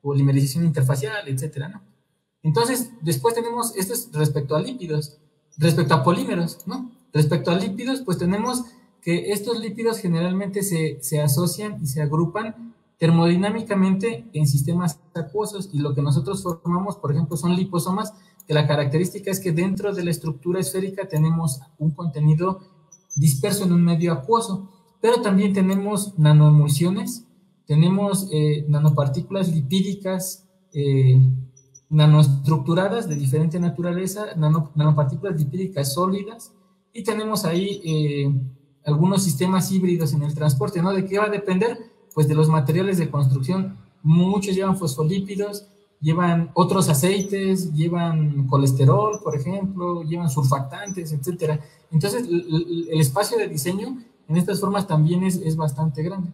[0.00, 1.82] polimerización interfacial, etcétera, ¿no?
[2.42, 5.18] Entonces, después tenemos, esto es respecto a lípidos,
[5.58, 6.92] respecto a polímeros, ¿no?
[7.12, 8.62] Respecto a lípidos, pues tenemos
[9.02, 15.78] que estos lípidos generalmente se, se asocian y se agrupan termodinámicamente en sistemas acuosos y
[15.78, 18.14] lo que nosotros formamos, por ejemplo, son liposomas,
[18.46, 22.60] que la característica es que dentro de la estructura esférica tenemos un contenido
[23.16, 27.26] disperso en un medio acuoso, pero también tenemos nanoemulsiones,
[27.66, 31.20] tenemos eh, nanopartículas lipídicas eh,
[31.88, 36.52] nanoestructuradas de diferente naturaleza, nanopartículas lipídicas sólidas,
[36.92, 38.34] y tenemos ahí eh,
[38.84, 40.92] algunos sistemas híbridos en el transporte, ¿no?
[40.92, 41.78] ¿De qué va a depender?
[42.16, 45.66] Pues de los materiales de construcción, muchos llevan fosfolípidos,
[46.00, 51.60] llevan otros aceites, llevan colesterol, por ejemplo, llevan surfactantes, etcétera.
[51.92, 53.98] Entonces, el, espacio de diseño
[54.28, 56.30] en estas formas también es, es bastante grande.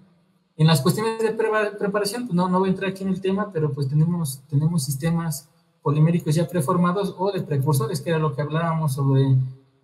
[0.57, 3.51] En las cuestiones de preparación, pues no, no voy a entrar aquí en el tema,
[3.53, 5.49] pero pues tenemos, tenemos sistemas
[5.83, 9.37] poliméricos ya preformados o de precursores, que era lo que hablábamos sobre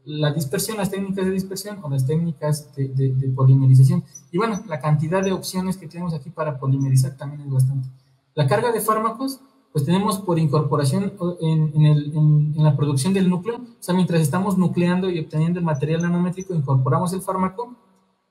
[0.09, 4.03] la dispersión, las técnicas de dispersión o las técnicas de, polimerización.
[4.33, 7.89] Y bueno, la cantidad de opciones que tenemos aquí para polimerizar también es bastante.
[8.35, 9.41] La carga de fármacos,
[9.71, 15.11] pues tenemos por incorporación en, en, la producción del núcleo, o sea, mientras estamos nucleando
[15.11, 17.77] y obteniendo el material nanométrico, incorporamos el fármaco,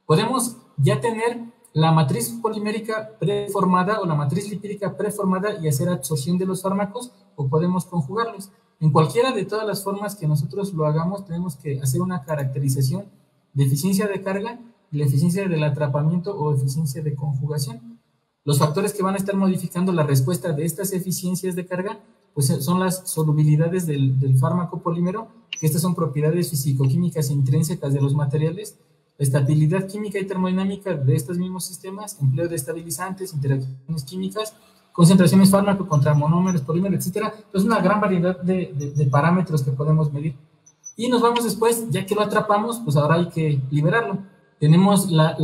[0.08, 1.42] podemos ya tener
[1.74, 7.12] la matriz polimérica preformada o la matriz lipídica preformada y hacer absorción de los fármacos
[7.36, 8.50] o podemos conjugarlos.
[8.80, 13.06] En cualquiera de todas las formas que nosotros lo hagamos, tenemos que hacer una caracterización
[13.54, 14.60] de eficiencia de carga
[14.92, 18.00] la eficiencia del atrapamiento o eficiencia de conjugación.
[18.44, 22.00] Los factores que van a estar modificando la respuesta de estas eficiencias de carga,
[22.34, 25.28] pues son las solubilidades del, fármaco polímero,
[25.60, 28.78] que estas son propiedades fisicoquímicas intrínsecas de los materiales,
[29.18, 34.54] la estabilidad química y termodinámica de estos mismos sistemas, empleo de estabilizantes, interacciones químicas,
[34.98, 37.32] concentraciones fármaco contra monómeros, polímeros, etcétera.
[37.38, 40.34] Entonces, una gran variedad de, parámetros que podemos medir.
[40.96, 44.18] Y nos vamos después, ya que lo atrapamos, pues ahora hay que liberarlo.
[44.60, 45.38] Tenemos la,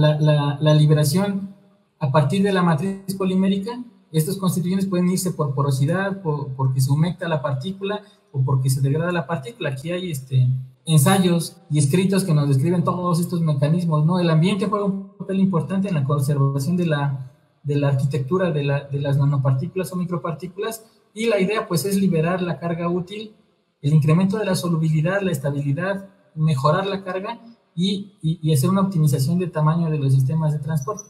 [0.76, 1.54] liberación
[2.00, 3.80] a partir de la matriz polimérica.
[4.12, 8.82] Estas constituciones pueden irse por porosidad, por, porque se humecta la partícula o porque se
[8.82, 9.70] degrada la partícula.
[9.70, 10.48] Aquí hay este,
[10.84, 14.04] ensayos y escritos que nos describen todos estos mecanismos.
[14.04, 14.18] ¿no?
[14.18, 17.33] El ambiente juega un papel importante en la conservación de la,
[17.64, 21.96] de la arquitectura de, la, de las nanopartículas o micropartículas y la idea pues es
[21.96, 23.36] liberar la carga útil,
[23.82, 27.40] el incremento de la solubilidad, la estabilidad, mejorar la carga
[27.76, 31.04] y, y, hacer una optimización de tamaño de los sistemas de transporte.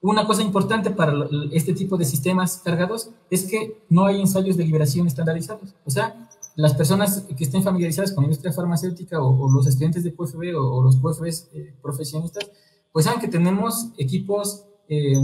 [0.00, 1.12] Una cosa importante para
[1.52, 5.74] este tipo de sistemas cargados es que no hay ensayos de liberación estandarizados.
[5.84, 10.14] O sea, las personas que estén familiarizadas con la industria farmacéutica o, los estudiantes de
[10.14, 12.50] QFB o, los QFBs eh, profesionistas,
[12.92, 15.14] pues saben que tenemos equipos eh,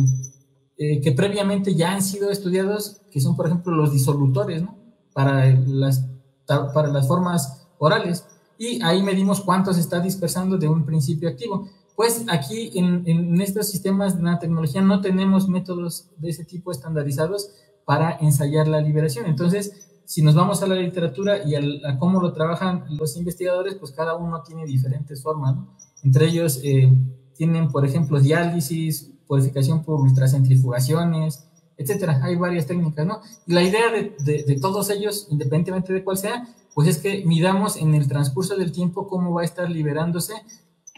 [0.83, 4.79] eh, que previamente ya han sido estudiados, que son, por ejemplo, los disolutores, ¿no?
[5.13, 6.07] Para las,
[6.47, 8.25] para las formas orales.
[8.57, 11.69] Y ahí medimos cuánto se está dispersando de un principio activo.
[11.95, 17.51] Pues aquí en, en estos sistemas de nanotecnología no tenemos métodos de ese tipo estandarizados
[17.85, 19.27] para ensayar la liberación.
[19.27, 23.93] Entonces, si nos vamos a la literatura y a cómo lo trabajan los investigadores, pues
[23.93, 25.77] cada uno tiene diferentes formas, ¿no?
[26.03, 26.91] Entre ellos eh,
[27.37, 31.45] tienen, por ejemplo, diálisis, purificación por ultracentrifugaciones,
[31.77, 32.21] etcétera.
[32.25, 33.21] Hay varias técnicas, ¿no?
[33.47, 38.09] La idea de, todos ellos, independientemente de cuál sea, pues es que midamos en el
[38.09, 40.35] transcurso del tiempo cómo va a estar liberándose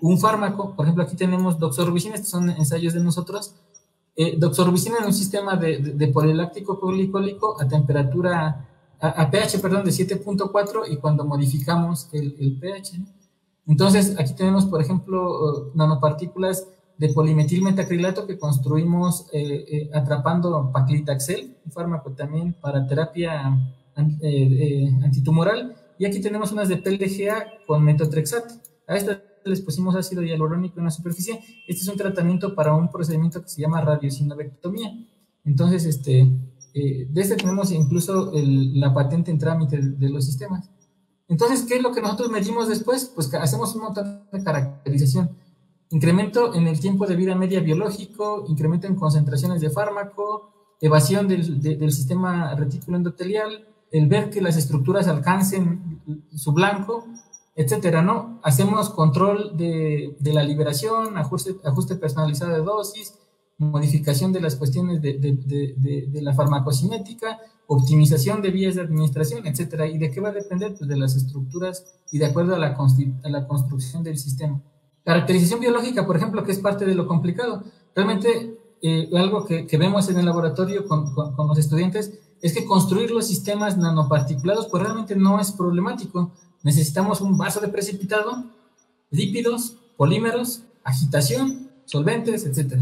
[0.00, 0.74] un fármaco.
[0.74, 3.54] Por ejemplo, aquí tenemos doxorubicina, estos son ensayos de nosotros.
[4.16, 8.66] Eh, doxorubicina en un sistema de, poliláctico glicólico a temperatura,
[8.98, 12.98] a, pH, perdón, de 7.4 y cuando modificamos el, el pH.
[13.66, 16.66] Entonces, aquí tenemos, por ejemplo, nanopartículas
[16.98, 23.58] de polimetilmetacrilato que construimos eh, eh, atrapando paclitaxel, un fármaco también para terapia
[24.20, 25.74] eh, antitumoral.
[25.98, 28.54] Y aquí tenemos unas de PLGA con metotrexato.
[28.86, 31.40] A estas les pusimos ácido hialurónico en la superficie.
[31.66, 34.92] Este es un tratamiento para un procedimiento que se llama radiosinobectomía.
[35.44, 36.30] Entonces, este,
[36.72, 40.70] de este tenemos incluso la patente en trámite de los sistemas.
[41.26, 43.10] Entonces, ¿qué es lo que nosotros medimos después?
[43.12, 45.41] Pues hacemos un montón de caracterización
[45.92, 50.50] incremento en el tiempo de vida media biológico, incremento en concentraciones de fármaco,
[50.80, 56.00] evasión del, sistema retículo endotelial, el ver que las estructuras alcancen
[56.34, 57.04] su blanco,
[57.54, 58.40] etcétera, ¿no?
[58.42, 63.18] Hacemos control de, la liberación, ajuste, ajuste, personalizado de dosis,
[63.58, 69.86] modificación de las cuestiones de, la farmacocinética, optimización de vías de administración, etcétera.
[69.86, 70.74] ¿Y de qué va a depender?
[70.74, 72.78] Pues de las estructuras y de acuerdo a la,
[73.24, 74.62] a la construcción del sistema.
[75.04, 77.64] Caracterización biológica, por ejemplo, que es parte de lo complicado.
[77.94, 83.10] Realmente, eh, algo que, vemos en el laboratorio con, con, los estudiantes es que construir
[83.10, 86.32] los sistemas nanoparticulados, pues realmente no es problemático.
[86.62, 88.44] Necesitamos un vaso de precipitado,
[89.10, 92.80] lípidos, polímeros, agitación, solventes, etc.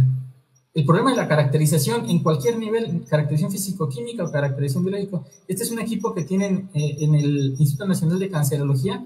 [0.73, 5.71] El problema de la caracterización en cualquier nivel, caracterización físico-química o caracterización biológica, este es
[5.73, 9.05] un equipo que tienen eh, en el Instituto Nacional de Cancerología,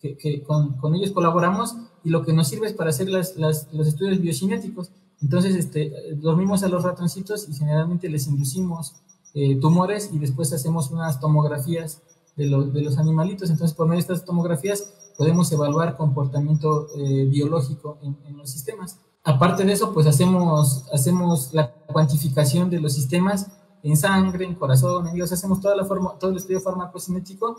[0.00, 3.68] que, con, con, ellos colaboramos y lo que nos sirve es para hacer las, las,
[3.72, 4.90] los estudios biocinéticos.
[5.22, 8.94] Entonces, este, dormimos a los ratoncitos y generalmente les inducimos
[9.32, 12.02] eh, tumores y después hacemos unas tomografías
[12.36, 13.50] de, de, los animalitos.
[13.50, 19.00] Entonces, por medio de estas tomografías podemos evaluar comportamiento eh, biológico en, en, los sistemas.
[19.22, 23.50] Aparte de eso, pues hacemos, hacemos la cuantificación de los sistemas
[23.82, 27.56] en sangre, en corazón, en hacemos toda la forma, todo el estudio farmacocinético,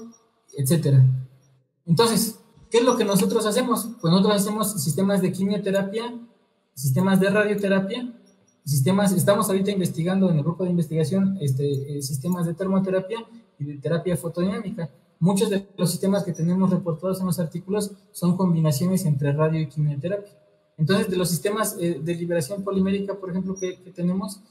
[0.56, 1.04] etcétera.
[1.86, 2.40] Entonces,
[2.76, 3.88] ¿qué es lo que nosotros hacemos?
[4.02, 6.14] Pues nosotros hacemos sistemas de quimioterapia,
[6.74, 8.14] sistemas de radioterapia,
[8.66, 13.26] sistemas, estamos ahorita investigando en el grupo de investigación este, eh, sistemas de termoterapia
[13.58, 14.90] y de terapia fotodinámica.
[15.22, 19.68] Muchos de los sistemas que tenemos reportados en los artículos son combinaciones entre radio y
[19.68, 20.34] quimioterapia.
[20.78, 24.42] Entonces, de los sistemas eh, de liberación polimérica, por ejemplo, que, tenemos,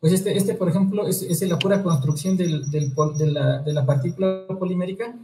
[0.00, 3.72] pues este, este, por ejemplo, es, es la pura construcción del, del, de, la, de
[3.72, 5.14] la partícula polimérica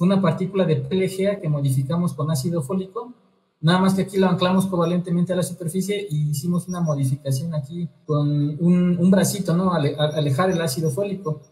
[0.00, 3.12] fue una partícula de PLGA que modificamos con ácido fólico,
[3.60, 7.86] nada más que aquí lo anclamos covalentemente a la superficie y hicimos una modificación aquí
[8.06, 8.26] con
[8.64, 9.74] un, un bracito, ¿no?
[9.74, 11.42] Alejar el ácido fólico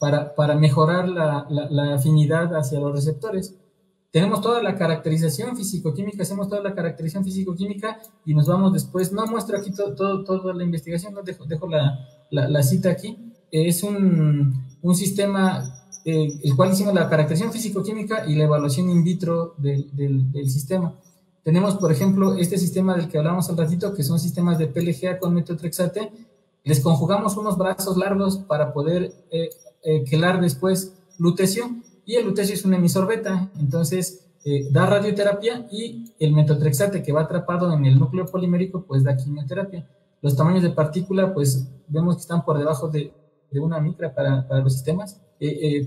[0.00, 3.54] para, para mejorar la, la, afinidad hacia los receptores.
[4.10, 9.26] Tenemos toda la caracterización físico-química, hacemos toda la caracterización físico-química y nos vamos después, no
[9.26, 12.00] muestro aquí todo, todo, toda la investigación, no dejo, dejo la,
[12.32, 13.32] la, cita aquí.
[13.52, 19.04] Es un, un sistema eh, el cual hicimos la caracterización físico-química y la evaluación in
[19.04, 19.90] vitro del,
[20.48, 20.94] sistema.
[21.42, 25.18] Tenemos, por ejemplo, este sistema del que hablamos al ratito, que son sistemas de PLGA
[25.18, 26.12] con metotrexate,
[26.64, 29.50] les conjugamos unos brazos largos para poder eh,
[29.82, 30.04] eh,
[30.40, 31.70] después lutecio,
[32.04, 37.12] y el lutecio es un emisor beta, entonces eh, da radioterapia y el metotrexate que
[37.12, 39.86] va atrapado en el núcleo polimérico, pues da quimioterapia.
[40.20, 43.12] Los tamaños de partícula, pues vemos que están por debajo de,
[43.50, 45.20] de una micra para, para los sistemas.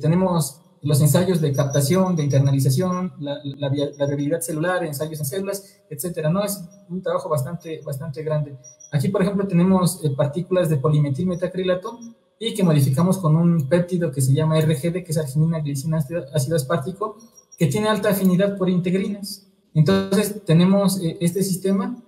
[0.01, 5.81] Tenemos los ensayos de captación, de internalización, la, la, la, viabilidad celular, ensayos en células,
[5.89, 6.29] etcétera.
[6.29, 8.55] No es un trabajo bastante, bastante grande.
[8.91, 11.99] Aquí, por ejemplo, tenemos eh, partículas de polimetil metacrilato
[12.37, 16.55] y que modificamos con un péptido que se llama RGD, que es arginina glicina ácido
[16.55, 17.17] aspartico,
[17.57, 19.47] que tiene alta afinidad por integrinas.
[19.73, 21.99] Entonces, tenemos eh, este sistema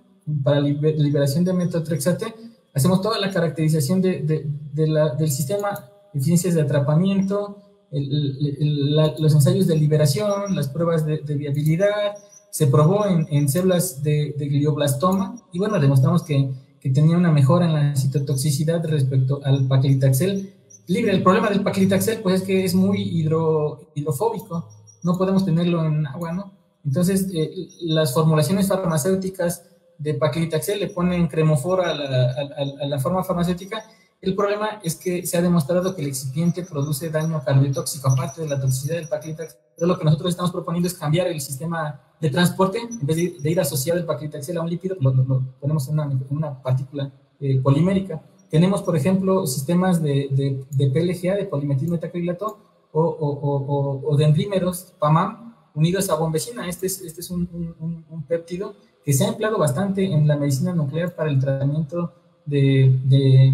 [0.44, 2.32] para liberación de metotrexate.
[2.72, 7.58] Hacemos toda la caracterización de, de, de la, del sistema, eficiencias de atrapamiento,
[7.90, 12.14] los ensayos de liberación, las pruebas de, viabilidad,
[12.50, 16.50] se probó en, en células de, de, glioblastoma y bueno, demostramos que,
[16.80, 20.54] que, tenía una mejora en la citotoxicidad respecto al paclitaxel
[20.86, 21.12] libre.
[21.12, 24.68] El problema del paclitaxel pues es que es muy hidro, hidrofóbico,
[25.02, 26.52] no podemos tenerlo en agua, ¿no?
[26.84, 29.64] Entonces, eh, las formulaciones farmacéuticas
[29.98, 33.84] de paclitaxel le ponen cremofora a la, a, a la forma farmacéutica
[34.20, 38.48] el problema es que se ha demostrado que el excipiente produce daño cardiotóxico, aparte de
[38.48, 39.58] la toxicidad del paclitaxel.
[39.70, 42.80] Entonces, lo que nosotros estamos proponiendo es cambiar el sistema de transporte.
[42.80, 45.14] En vez de, ir asociado el paclitaxel a un lípido, lo,
[45.60, 46.00] ponemos en
[46.30, 48.20] una, partícula eh, polimérica.
[48.50, 52.58] Tenemos, por ejemplo, sistemas de, de, PLGA, de polimetilmetacrilato,
[52.90, 56.68] o, o, o, dendrímeros, PAMAM, unidos a bombecina.
[56.68, 57.48] Este es, este es un,
[57.78, 62.12] un, un, péptido que se ha empleado bastante en la medicina nuclear para el tratamiento
[62.46, 63.52] de,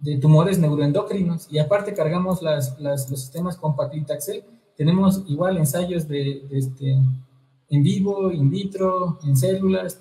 [0.00, 4.44] de tumores neuroendocrinos y aparte cargamos las, los sistemas con paclitaxel.
[4.76, 6.96] Tenemos igual ensayos de, este,
[7.70, 9.98] en vivo, in vitro, en células,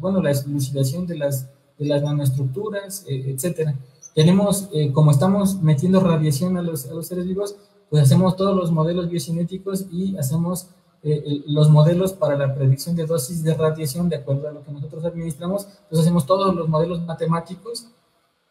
[0.00, 3.74] bueno, la elucidación de las, de las nanoestructuras, eh, etcétera.
[4.14, 7.56] Tenemos, eh, como estamos metiendo radiación a los, a los, seres vivos,
[7.88, 10.68] pues hacemos todos los modelos biocinéticos y hacemos
[11.04, 14.72] eh, los modelos para la predicción de dosis de radiación de acuerdo a lo que
[14.72, 15.66] nosotros administramos.
[15.82, 17.86] Entonces hacemos todos los modelos matemáticos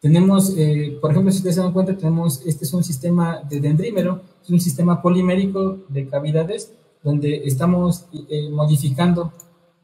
[0.00, 3.60] tenemos, eh, por ejemplo, si ustedes se dan cuenta, tenemos, este es un sistema de
[3.60, 6.72] dendrímero, es un sistema polimérico de cavidades,
[7.02, 9.32] donde estamos eh, modificando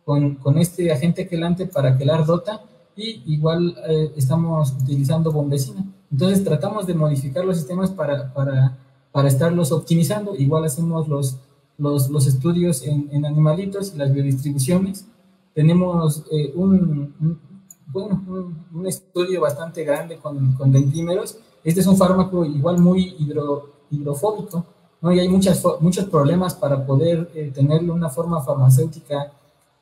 [0.04, 2.62] con, con, este agente quelante para quelar dota
[2.96, 5.84] y igual eh, estamos utilizando bombecina.
[6.12, 8.78] Entonces tratamos de modificar los sistemas para, para,
[9.10, 10.36] para estarlos optimizando.
[10.36, 11.38] Igual hacemos los,
[11.76, 15.06] los, los estudios en, en, animalitos y las biodistribuciones.
[15.54, 17.14] Tenemos un,
[17.94, 18.22] bueno,
[18.72, 21.38] un, estudio bastante grande con, con dentímeros.
[21.62, 24.66] Este es un fármaco igual muy hidro, hidrofóbico,
[25.00, 25.12] ¿no?
[25.12, 29.32] Y hay muchas, muchos problemas para poder eh, tenerle una forma farmacéutica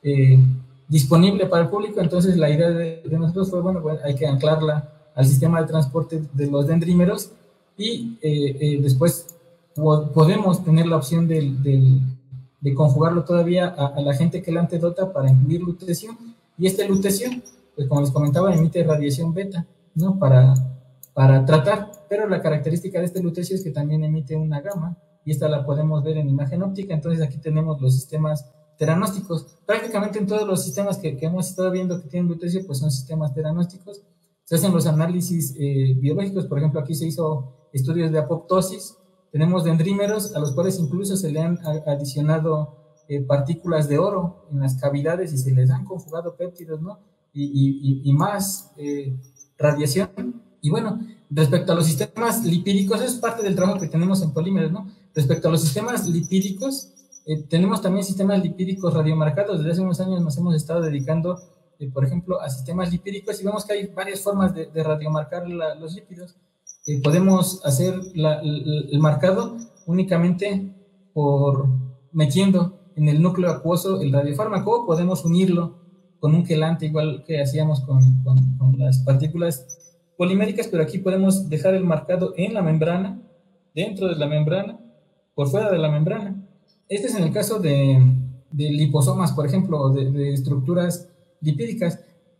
[0.01, 0.39] eh,
[0.87, 1.99] disponible para el público.
[1.99, 6.47] Entonces, la idea de, nosotros fue, bueno, hay que anclarla al sistema de transporte de
[6.47, 7.31] los dendrímeros
[7.77, 9.27] y eh, después
[10.13, 11.99] podemos tener la opción de,
[12.63, 16.17] de conjugarlo todavía a, la gente que la antedota para incluir lutecio
[16.57, 17.29] y este lutecio
[17.75, 19.65] pues como les comentaba, emite radiación beta,
[19.95, 20.19] ¿no?
[20.19, 20.53] Para,
[21.13, 25.31] para tratar, pero la característica de este lutecio es que también emite una gamma, y
[25.31, 29.57] esta la podemos ver en imagen óptica, entonces aquí tenemos los sistemas teranósticos.
[29.65, 32.91] Prácticamente en todos los sistemas que, que hemos estado viendo que tienen lutecio, pues son
[32.91, 34.01] sistemas teranósticos.
[34.43, 38.97] Se hacen los análisis eh, biológicos, por ejemplo, aquí se hizo estudios de apoptosis,
[39.31, 41.57] tenemos dendrímeros a los cuales incluso se le han
[41.87, 46.99] adicionado eh, partículas de oro en las cavidades y se les han conjugado péptidos, ¿no?
[47.33, 49.15] Y, más eh,
[49.57, 50.41] radiación.
[50.61, 54.71] Y bueno, respecto a los sistemas lipídicos, es parte del trabajo que tenemos en polímeros,
[54.71, 54.87] ¿no?
[55.13, 56.93] Respecto a los sistemas lipídicos,
[57.25, 59.59] eh, tenemos también sistemas lipídicos radiomarcados.
[59.59, 61.39] Desde hace unos años nos hemos estado dedicando,
[61.79, 65.95] eh, por ejemplo, a sistemas lipídicos y vemos que hay varias formas de, radiomarcar los
[65.95, 66.35] lípidos.
[67.03, 70.73] podemos hacer el marcado únicamente
[71.13, 71.67] por
[72.11, 75.82] metiendo en el núcleo acuoso el radiofármaco, podemos unirlo
[76.23, 79.67] con un quelante igual que hacíamos con, con, las partículas
[80.15, 83.21] poliméricas, pero aquí podemos dejar el marcado en la membrana,
[83.75, 84.79] dentro de la membrana,
[85.35, 86.41] por fuera de la membrana.
[86.87, 88.01] Este es en el caso de,
[88.51, 91.09] de liposomas, por ejemplo, de, de estructuras
[91.41, 91.99] lipídicas.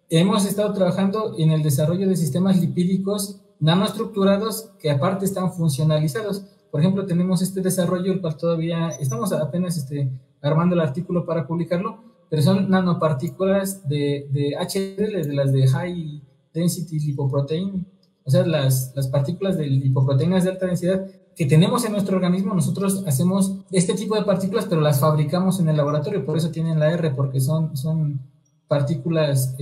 [0.09, 6.45] Hemos estado trabajando en el desarrollo de sistemas lipídicos nanoestructurados que aparte están funcionalizados.
[6.71, 10.09] Por ejemplo, tenemos este desarrollo, el cual todavía estamos apenas este,
[10.41, 16.19] armando el artículo para publicarlo, pero son nanopartículas de, de HDL, de las de High
[16.51, 17.85] Density Lipoprotein,
[18.23, 21.05] o sea, las, las partículas de lipoproteínas de alta densidad
[21.35, 25.69] que tenemos en nuestro organismo, nosotros hacemos este tipo de partículas, pero las fabricamos en
[25.69, 28.19] el laboratorio, por eso tienen la R, porque son, son
[28.67, 29.55] partículas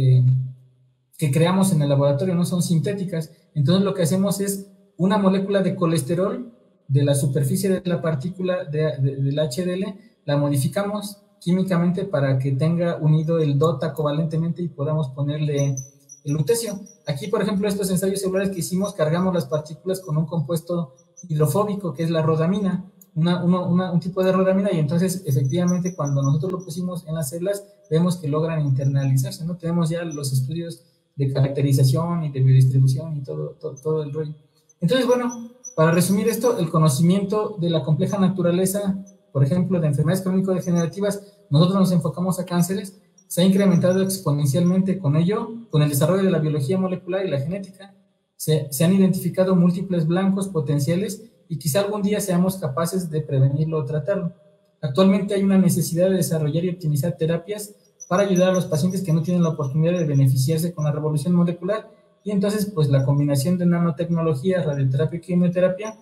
[1.18, 3.32] que creamos en el laboratorio, no son sintéticas.
[3.54, 6.54] Entonces lo que hacemos es una molécula de colesterol
[6.88, 9.94] de la superficie de la partícula del HDL,
[10.24, 15.76] la modificamos químicamente para que tenga unido el DOTA covalentemente y podamos ponerle
[16.24, 16.80] el lutecio.
[17.08, 20.94] Aquí, por ejemplo, estos ensayos celulares que hicimos, cargamos las partículas con un compuesto
[21.28, 22.86] hidrofóbico, que es la rodamina,
[23.16, 28.18] un tipo de rodamina, y entonces, efectivamente, cuando nosotros lo pusimos en las células, vemos
[28.18, 29.58] que logran internalizarse, ¿no?
[29.58, 30.84] Tenemos ya los estudios
[31.16, 34.36] de caracterización y de biodistribución y todo, todo, todo el rollo.
[34.80, 40.24] Entonces, bueno, para resumir esto, el conocimiento de la compleja naturaleza, por ejemplo, de enfermedades
[40.24, 46.24] crónico-degenerativas, nosotros nos enfocamos a cánceres, se ha incrementado exponencialmente con ello, con el desarrollo
[46.24, 47.96] de la biología molecular y la genética.
[48.36, 53.78] Se, se, han identificado múltiples blancos potenciales y quizá algún día seamos capaces de prevenirlo
[53.78, 54.34] o tratarlo.
[54.82, 57.76] Actualmente hay una necesidad de desarrollar y optimizar terapias
[58.10, 61.34] para ayudar a los pacientes que no tienen la oportunidad de beneficiarse con la revolución
[61.34, 61.90] molecular
[62.24, 65.96] y entonces, pues la combinación de nanotecnología, radioterapia y quimioterapia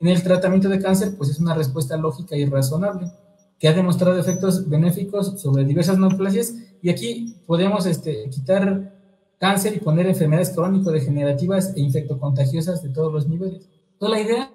[0.00, 3.10] en el tratamiento de cáncer, pues es una respuesta lógica y razonable,
[3.58, 6.54] que ha demostrado efectos benéficos sobre diversas neoplasias.
[6.82, 8.94] Y aquí podemos este, quitar
[9.38, 13.68] cáncer y poner enfermedades crónico-degenerativas e infectocontagiosas de todos los niveles.
[13.98, 14.52] Toda la idea,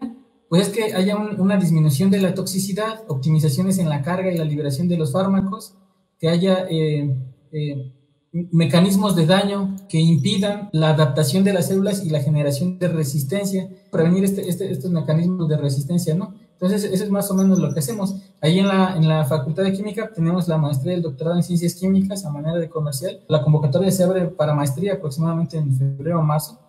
[0.49, 4.45] pues es que haya una disminución de la toxicidad, optimizaciones en la carga y la
[4.45, 5.75] liberación de los fármacos,
[6.19, 7.15] que haya eh,
[7.51, 7.91] eh,
[8.31, 13.69] mecanismos de daño que impidan la adaptación de las células y la generación de resistencia,
[13.91, 16.33] prevenir este, este, estos mecanismos de resistencia, ¿no?
[16.53, 18.15] Entonces, eso es más o menos lo que hacemos.
[18.39, 21.43] Ahí en la, en la Facultad de Química tenemos la maestría y el doctorado en
[21.43, 23.19] Ciencias Químicas a manera de comercial.
[23.27, 26.59] La convocatoria se abre para maestría aproximadamente en febrero o marzo.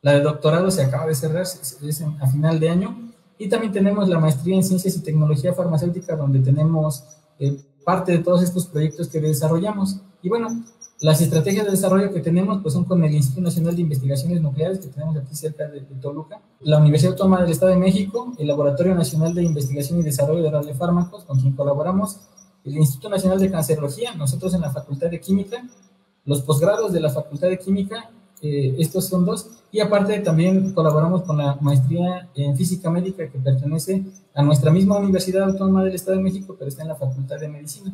[0.00, 3.12] La de doctorado se acaba de cerrar, es a final de año.
[3.38, 7.04] Y también tenemos la maestría en Ciencias y Tecnología Farmacéutica, donde tenemos
[7.38, 10.00] eh, parte de todos estos proyectos que desarrollamos.
[10.22, 10.64] Y bueno,
[11.02, 14.78] las estrategias de desarrollo que tenemos pues, son con el Instituto Nacional de Investigaciones Nucleares
[14.78, 18.94] que tenemos aquí cerca de, Toluca, la Universidad Autónoma del Estado de México, el Laboratorio
[18.94, 22.20] Nacional de Investigación y Desarrollo de Radiofármacos, con quien colaboramos,
[22.64, 25.68] el Instituto Nacional de Cancerología, nosotros en la Facultad de Química,
[26.24, 28.08] los posgrados de la Facultad de Química,
[28.40, 33.40] eh, estos son dos, y aparte también colaboramos con la maestría en Física Médica que
[33.40, 37.40] pertenece a nuestra misma Universidad Autónoma del Estado de México, pero está en la Facultad
[37.40, 37.92] de Medicina.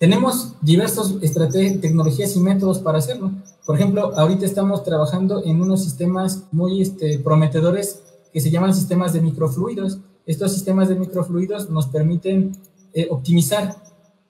[0.00, 3.32] Tenemos diversas estrategias, tecnologías y métodos para hacerlo.
[3.66, 9.12] Por ejemplo, ahorita estamos trabajando en unos sistemas muy este, prometedores que se llaman sistemas
[9.12, 9.98] de microfluidos.
[10.24, 12.56] Estos sistemas de microfluidos nos permiten
[12.94, 13.76] eh, optimizar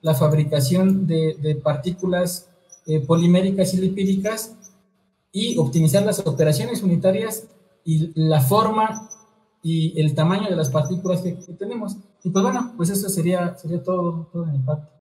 [0.01, 2.49] la fabricación de, partículas
[2.85, 4.53] eh, poliméricas y lipídicas
[5.31, 7.45] y optimizar las operaciones unitarias
[7.85, 9.09] y la forma
[9.63, 11.95] y el tamaño de las partículas que, tenemos.
[12.25, 15.00] Y pues bueno, pues eso sería, sería todo, todo de mi parte.